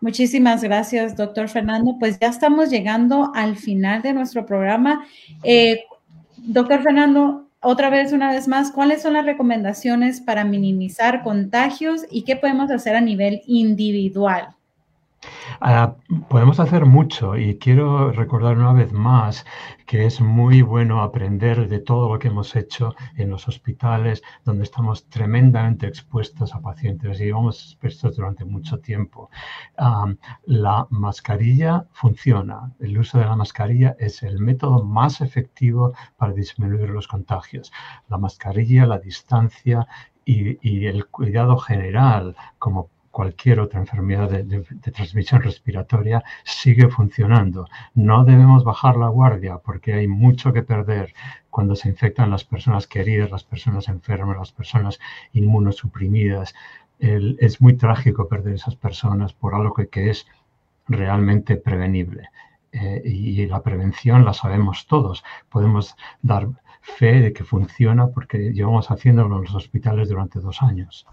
Muchísimas 0.00 0.62
gracias, 0.62 1.16
doctor 1.16 1.48
Fernando. 1.48 1.96
Pues 1.98 2.18
ya 2.18 2.28
estamos 2.28 2.70
llegando 2.70 3.30
al 3.34 3.56
final 3.56 4.02
de 4.02 4.12
nuestro 4.12 4.44
programa. 4.44 5.06
Eh, 5.42 5.84
doctor 6.36 6.82
Fernando, 6.82 7.48
otra 7.60 7.90
vez, 7.90 8.12
una 8.12 8.32
vez 8.32 8.48
más, 8.48 8.72
¿cuáles 8.72 9.02
son 9.02 9.12
las 9.12 9.24
recomendaciones 9.24 10.20
para 10.20 10.44
minimizar 10.44 11.22
contagios 11.22 12.02
y 12.10 12.22
qué 12.22 12.34
podemos 12.34 12.70
hacer 12.70 12.96
a 12.96 13.00
nivel 13.00 13.42
individual? 13.46 14.48
Ah, 15.60 15.96
podemos 16.28 16.60
hacer 16.60 16.86
mucho 16.86 17.36
y 17.36 17.58
quiero 17.58 18.12
recordar 18.12 18.56
una 18.56 18.72
vez 18.72 18.92
más 18.92 19.44
que 19.86 20.06
es 20.06 20.20
muy 20.20 20.62
bueno 20.62 21.02
aprender 21.02 21.68
de 21.68 21.78
todo 21.80 22.12
lo 22.12 22.18
que 22.18 22.28
hemos 22.28 22.56
hecho 22.56 22.94
en 23.16 23.30
los 23.30 23.48
hospitales 23.48 24.22
donde 24.44 24.64
estamos 24.64 25.08
tremendamente 25.08 25.86
expuestos 25.86 26.54
a 26.54 26.60
pacientes 26.60 27.20
y 27.20 27.24
llevamos 27.24 27.62
expuestos 27.62 28.16
durante 28.16 28.44
mucho 28.44 28.78
tiempo. 28.78 29.30
Ah, 29.76 30.06
la 30.44 30.86
mascarilla 30.90 31.86
funciona. 31.92 32.72
El 32.80 32.98
uso 32.98 33.18
de 33.18 33.26
la 33.26 33.36
mascarilla 33.36 33.96
es 33.98 34.22
el 34.22 34.38
método 34.40 34.84
más 34.84 35.20
efectivo 35.20 35.92
para 36.16 36.32
disminuir 36.32 36.90
los 36.90 37.08
contagios. 37.08 37.72
La 38.08 38.18
mascarilla, 38.18 38.86
la 38.86 38.98
distancia 38.98 39.86
y, 40.24 40.58
y 40.68 40.86
el 40.86 41.06
cuidado 41.06 41.56
general 41.58 42.36
como 42.58 42.90
cualquier 43.12 43.60
otra 43.60 43.78
enfermedad 43.78 44.30
de, 44.30 44.64
transmisión 44.90 45.42
respiratoria 45.42 46.24
sigue 46.44 46.88
funcionando. 46.88 47.68
No 47.94 48.24
debemos 48.24 48.64
bajar 48.64 48.96
la 48.96 49.08
guardia 49.08 49.58
porque 49.58 49.92
hay 49.92 50.08
mucho 50.08 50.52
que 50.52 50.62
perder 50.62 51.14
cuando 51.50 51.76
se 51.76 51.88
infectan 51.90 52.30
las 52.30 52.44
personas 52.44 52.86
queridas, 52.88 53.30
las 53.30 53.44
personas 53.44 53.88
enfermas, 53.88 54.36
las 54.38 54.52
personas 54.52 54.98
inmunosuprimidas. 55.32 56.54
es 56.98 57.60
muy 57.60 57.74
trágico 57.74 58.28
perder 58.28 58.54
esas 58.54 58.76
personas 58.76 59.32
por 59.34 59.54
algo 59.54 59.74
que, 59.74 60.10
es 60.10 60.26
realmente 60.88 61.56
prevenible. 61.56 62.28
Eh, 62.72 63.02
y 63.04 63.46
la 63.46 63.62
prevención 63.62 64.24
la 64.24 64.32
sabemos 64.32 64.86
todos. 64.86 65.22
Podemos 65.50 65.94
dar 66.22 66.48
fe 66.80 67.20
de 67.20 67.32
que 67.32 67.44
funciona 67.44 68.08
porque 68.08 68.52
llevamos 68.52 68.90
haciéndolo 68.90 69.36
en 69.36 69.42
los 69.44 69.54
hospitales 69.54 70.08
durante 70.08 70.40
dos 70.40 70.62
años. 70.62 71.06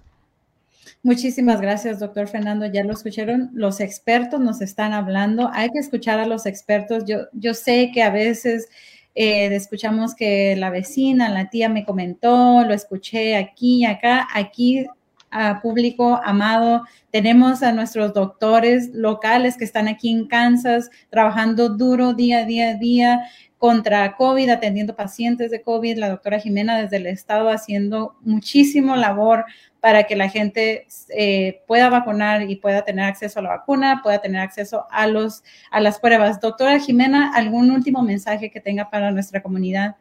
Muchísimas 1.04 1.62
gracias, 1.62 1.99
doctor 1.99 2.28
Fernando. 2.28 2.65
Ya 2.65 2.84
lo 2.84 2.93
escucharon, 2.93 3.49
los 3.54 3.80
expertos 3.80 4.39
nos 4.39 4.62
están 4.62 4.93
hablando. 4.93 5.49
Hay 5.54 5.69
que 5.69 5.80
escuchar 5.80 6.19
a 6.19 6.25
los 6.25 6.45
expertos. 6.45 7.06
Yo, 7.06 7.28
yo 7.34 7.54
sé 7.54 7.91
que 7.93 8.04
a 8.04 8.10
veces 8.10 8.67
eh, 9.15 9.54
escuchamos 9.56 10.15
que 10.15 10.56
la 10.56 10.69
vecina, 10.69 11.30
la 11.30 11.49
tía 11.49 11.69
me 11.69 11.86
comentó, 11.86 12.63
lo 12.63 12.73
escuché 12.73 13.36
aquí 13.36 13.80
y 13.80 13.86
acá. 13.86 14.28
Aquí, 14.34 14.86
a 15.32 15.62
público 15.62 16.19
amado, 16.23 16.84
tenemos 17.12 17.62
a 17.62 17.71
nuestros 17.71 18.13
doctores 18.13 18.89
locales 18.93 19.58
que 19.58 19.65
están 19.65 19.88
aquí 19.88 20.10
en 20.10 20.28
Kansas 20.28 20.89
trabajando 21.10 21.69
duro 21.69 22.13
día 22.13 22.39
a 22.39 22.45
día 22.45 22.69
a 22.71 22.73
día 22.75 23.21
contra 23.60 24.15
COVID, 24.15 24.50
atendiendo 24.50 24.95
pacientes 24.95 25.52
de 25.52 25.62
COVID, 25.62 25.98
la 25.98 26.10
doctora 26.10 26.39
Jimena 26.39 26.82
desde 26.82 26.98
el 26.98 27.08
estado 27.08 27.50
haciendo 27.50 28.15
muchísimo 28.22 28.95
labor 28.95 29.45
para 29.82 30.06
que 30.06 30.15
la 30.15 30.30
gente 30.30 30.88
eh, 31.10 31.62
pueda 31.67 31.89
vacunar 31.89 32.50
y 32.50 32.56
pueda 32.56 32.84
tener 32.84 33.06
acceso 33.06 33.39
a 33.39 33.43
la 33.43 33.50
vacuna, 33.50 34.02
pueda 34.02 34.19
tener 34.19 34.41
acceso 34.41 34.88
a, 34.89 35.08
los, 35.08 35.43
a 35.72 35.82
las 35.82 36.00
pruebas. 36.00 36.39
Doctora 36.39 36.80
Jimena, 36.80 37.34
¿algún 37.36 37.69
último 37.69 38.02
mensaje 38.02 38.50
que 38.50 38.62
tenga 38.62 38.89
para 38.89 39.12
nuestra 39.12 39.43
comunidad? 39.43 39.98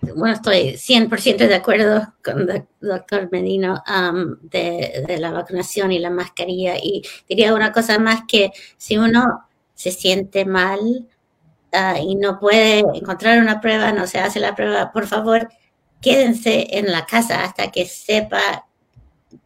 Bueno, 0.00 0.34
estoy 0.34 0.72
100% 0.72 1.46
de 1.46 1.54
acuerdo 1.54 2.12
con 2.24 2.50
el 2.50 2.64
doctor 2.80 3.28
Medino 3.30 3.82
um, 3.86 4.36
de, 4.48 5.16
la 5.20 5.30
vacunación 5.30 5.92
y 5.92 6.00
la 6.00 6.10
mascarilla. 6.10 6.74
Y 6.76 7.02
diría 7.28 7.54
una 7.54 7.70
cosa 7.70 7.98
más 7.98 8.22
que 8.26 8.50
si 8.78 8.98
uno 8.98 9.46
se 9.74 9.92
siente 9.92 10.44
mal 10.44 11.06
uh, 11.72 11.98
y 11.98 12.14
no 12.16 12.38
puede 12.38 12.80
encontrar 12.94 13.40
una 13.40 13.60
prueba, 13.60 13.92
no 13.92 14.06
se 14.06 14.18
hace 14.18 14.40
la 14.40 14.54
prueba, 14.54 14.92
por 14.92 15.06
favor, 15.06 15.48
quédense 16.00 16.78
en 16.78 16.90
la 16.90 17.06
casa 17.06 17.44
hasta 17.44 17.70
que 17.70 17.86
sepa 17.86 18.66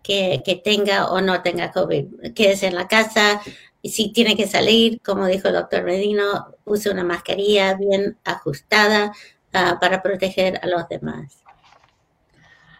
que, 0.02 0.60
tenga 0.64 1.10
o 1.10 1.20
no 1.20 1.42
tenga 1.42 1.72
COVID. 1.72 2.32
Quédese 2.34 2.68
en 2.68 2.74
la 2.74 2.88
casa 2.88 3.40
si 3.84 4.12
tiene 4.12 4.36
que 4.36 4.46
salir, 4.46 5.00
como 5.02 5.26
dijo 5.26 5.48
el 5.48 5.54
doctor 5.54 5.84
Medino, 5.84 6.54
use 6.64 6.90
una 6.90 7.04
mascarilla 7.04 7.74
bien 7.74 8.16
ajustada 8.24 9.12
ah, 9.52 9.78
para 9.80 10.02
proteger 10.02 10.58
a 10.62 10.66
los 10.66 10.88
demás. 10.88 11.42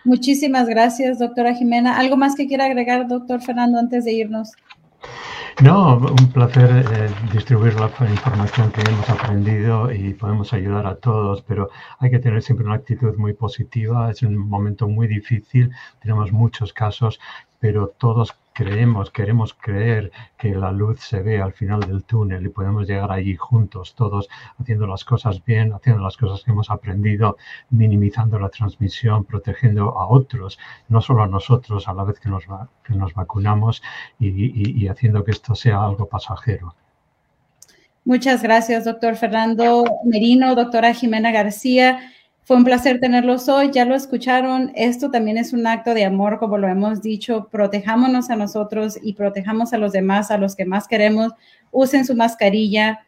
Muchísimas 0.05 0.69
gracias, 0.69 1.19
doctora 1.19 1.55
Jimena. 1.55 1.99
¿Algo 1.99 2.17
más 2.17 2.37
que 2.37 2.47
quiera 2.47 2.67
agregar, 2.67 3.09
doctor 3.09 3.43
Fernando, 3.43 3.79
antes 3.79 4.05
de 4.05 4.13
irnos? 4.13 4.53
No, 5.63 5.97
un 5.97 6.33
placer 6.33 6.69
eh, 6.71 7.09
distribuir 7.33 7.75
la 7.81 7.87
información 7.87 8.71
que 8.73 8.83
hemos 8.83 9.09
aprendido 9.09 9.91
y 9.91 10.13
podemos 10.13 10.53
ayudar 10.53 10.87
a 10.87 10.97
todos, 10.97 11.41
pero 11.43 11.71
hay 11.99 12.11
que 12.11 12.19
tener 12.19 12.43
siempre 12.43 12.67
una 12.67 12.75
actitud 12.75 13.17
muy 13.17 13.33
positiva. 13.33 14.11
Es 14.11 14.23
un 14.23 14.37
momento 14.37 14.87
muy 14.87 15.09
difícil, 15.09 15.71
tenemos 16.03 16.31
muchos 16.31 16.75
casos, 16.75 17.19
pero 17.59 17.89
todos 17.89 18.37
creemos, 18.57 19.11
queremos 19.11 19.53
creer 19.53 20.11
que 20.39 20.55
la 20.55 20.73
luz 20.73 21.01
se 21.01 21.21
ve 21.21 21.43
al 21.43 21.53
final 21.53 21.81
del 21.81 22.05
túnel 22.05 22.47
y 22.47 22.49
podemos 22.49 22.89
llegar 22.89 23.13
allí 23.13 23.37
juntos, 23.37 23.95
todos 23.95 24.29
haciendo 24.59 24.87
las 24.87 25.05
cosas 25.05 25.45
bien, 25.45 25.75
haciendo 25.75 26.03
las 26.03 26.17
cosas 26.17 26.43
que 26.43 26.53
hemos 26.53 26.71
aprendido, 26.71 27.37
minimizando 27.69 28.39
la 28.39 28.49
transmisión, 28.49 29.25
protegiendo 29.25 29.99
a 29.99 30.09
otros, 30.09 30.59
no 30.89 31.03
solo 31.03 31.23
a 31.23 31.27
nosotros 31.27 31.87
a 31.87 31.93
la 31.93 32.05
vez 32.05 32.19
que 32.19 32.31
nos, 32.31 32.47
vacunamos 33.15 33.83
y 34.19 34.89
haciendo 34.89 35.23
que 35.23 35.33
esto 35.33 35.55
sea 35.55 35.85
algo 35.85 36.09
pasajero. 36.09 36.75
Muchas 38.07 38.43
gracias, 38.43 38.85
doctor 38.85 39.17
Fernando 39.17 39.85
Merino, 40.05 40.55
doctora 40.55 40.95
Jimena 40.95 41.33
García. 41.33 42.13
Fue 42.47 42.57
un 42.57 42.63
placer 42.63 43.01
tenerlos 43.01 43.49
hoy, 43.49 43.73
ya 43.73 43.85
lo 43.85 43.97
escucharon, 43.97 44.71
esto 44.77 45.11
también 45.11 45.37
es 45.37 45.53
un 45.53 45.67
acto 45.67 45.95
de 45.95 46.05
amor, 46.05 46.39
como 46.39 46.59
lo 46.59 46.69
hemos 46.69 47.03
dicho, 47.03 47.49
protejámonos 47.51 48.31
a 48.31 48.37
nosotros 48.37 48.97
y 49.03 49.15
protejamos 49.15 49.73
a 49.73 49.79
los 49.79 49.91
demás, 49.91 50.31
a 50.31 50.39
los 50.39 50.55
que 50.55 50.65
más 50.65 50.87
queremos, 50.87 51.33
usen 51.73 52.05
su 52.05 52.15
mascarilla, 52.15 53.01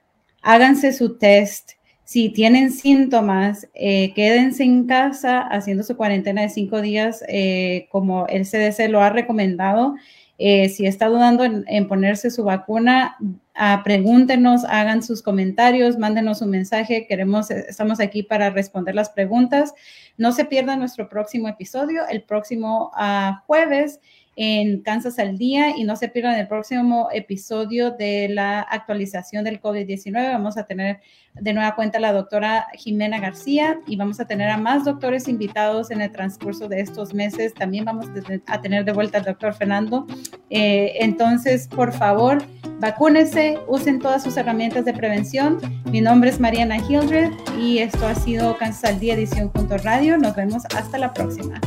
háganse 0.43 0.93
su 0.93 1.19
test, 1.19 1.75
si 2.03 2.31
tienen 2.31 2.73
síntomas, 2.73 3.69
eh, 3.75 4.13
quédense 4.15 4.65
en 4.65 4.89
casa 4.89 5.43
haciendo 5.43 5.85
su 5.85 5.97
cuarentena 5.97 6.43
de 6.43 6.49
cinco 6.49 6.81
días, 6.81 7.23
eh, 7.29 7.87
como 7.93 8.27
el 8.27 8.45
CDC 8.45 8.89
lo 8.89 9.01
ha 9.03 9.11
recomendado. 9.11 9.95
Eh, 10.39 10.69
si 10.69 10.87
está 10.87 11.09
dudando 11.09 11.45
en, 11.45 11.89
ponerse 11.89 12.31
su 12.31 12.45
vacuna, 12.45 13.17
ah, 13.55 13.83
pregúntenos, 13.85 14.65
hagan 14.65 15.03
sus 15.03 15.21
comentarios, 15.21 15.99
mándenos 15.99 16.41
un 16.43 16.51
mensaje. 16.51 17.07
Queremos, 17.09 17.51
eh, 17.51 17.67
estamos 17.69 17.99
aquí 17.99 18.23
para 18.23 18.51
responder 18.51 18.95
las 18.95 19.11
preguntas. 19.11 19.75
No 20.17 20.31
se 20.31 20.45
pierdan 20.45 20.79
nuestro 20.79 21.09
próximo 21.09 21.49
episodio, 21.49 22.07
el 22.09 22.23
próximo 22.23 22.93
ah, 22.95 23.43
jueves 23.47 24.01
en 24.41 24.83
Kansas 24.83 25.19
al 25.19 25.37
Día 25.37 25.77
y 25.77 25.83
no 25.83 25.97
se 25.97 26.09
pierdan 26.09 26.39
el 26.39 26.47
próximo 26.47 27.09
episodio 27.13 27.91
de 27.91 28.29
la 28.29 28.61
actualización 28.61 29.43
del 29.43 29.61
COVID-19. 29.61 30.13
Vamos 30.13 30.57
a 30.57 30.65
tener 30.65 31.01
de 31.35 31.53
nueva 31.53 31.75
cuenta 31.75 31.99
la 31.99 32.13
doctora 32.13 32.69
Jimena 32.75 33.19
García 33.19 33.81
y 33.89 33.97
vamos 33.97 34.21
a 34.21 34.29
tener 34.29 34.49
a 34.49 34.57
más 34.57 34.85
doctores 34.85 35.27
invitados 35.27 35.91
en 35.91 36.03
el 36.03 36.13
transcurso 36.13 36.69
de 36.69 36.81
estos 36.81 37.13
meses. 37.15 37.53
También 37.53 37.85
vamos 37.85 38.07
a 38.47 38.61
tener 38.61 38.85
de 38.85 38.93
vuelta 38.93 39.19
al 39.19 39.25
doctor 39.25 39.55
Fernando. 39.55 40.07
Eh, 40.51 40.93
entonces, 41.01 41.67
por 41.67 41.93
favor, 41.93 42.41
vacúnese, 42.79 43.59
usen 43.67 43.99
todas 43.99 44.23
sus 44.23 44.37
herramientas 44.37 44.85
de 44.85 44.93
prevención. 44.93 45.59
Mi 45.91 46.01
nombre 46.01 46.31
es 46.31 46.39
Mariana 46.39 46.77
Hildred 46.79 47.33
y 47.59 47.79
esto 47.79 48.07
ha 48.07 48.15
sido 48.15 48.57
Kansas 48.57 48.93
al 48.93 49.01
Día 49.01 49.15
edición 49.15 49.49
junto 49.49 49.79
radio. 49.79 50.17
Nos 50.17 50.37
vemos 50.37 50.63
hasta 50.77 50.97
la 50.97 51.13
próxima. 51.13 51.61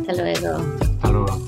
Hasta 0.00 0.14
luego. 0.14 0.58
Hasta 0.80 1.12
luego. 1.12 1.47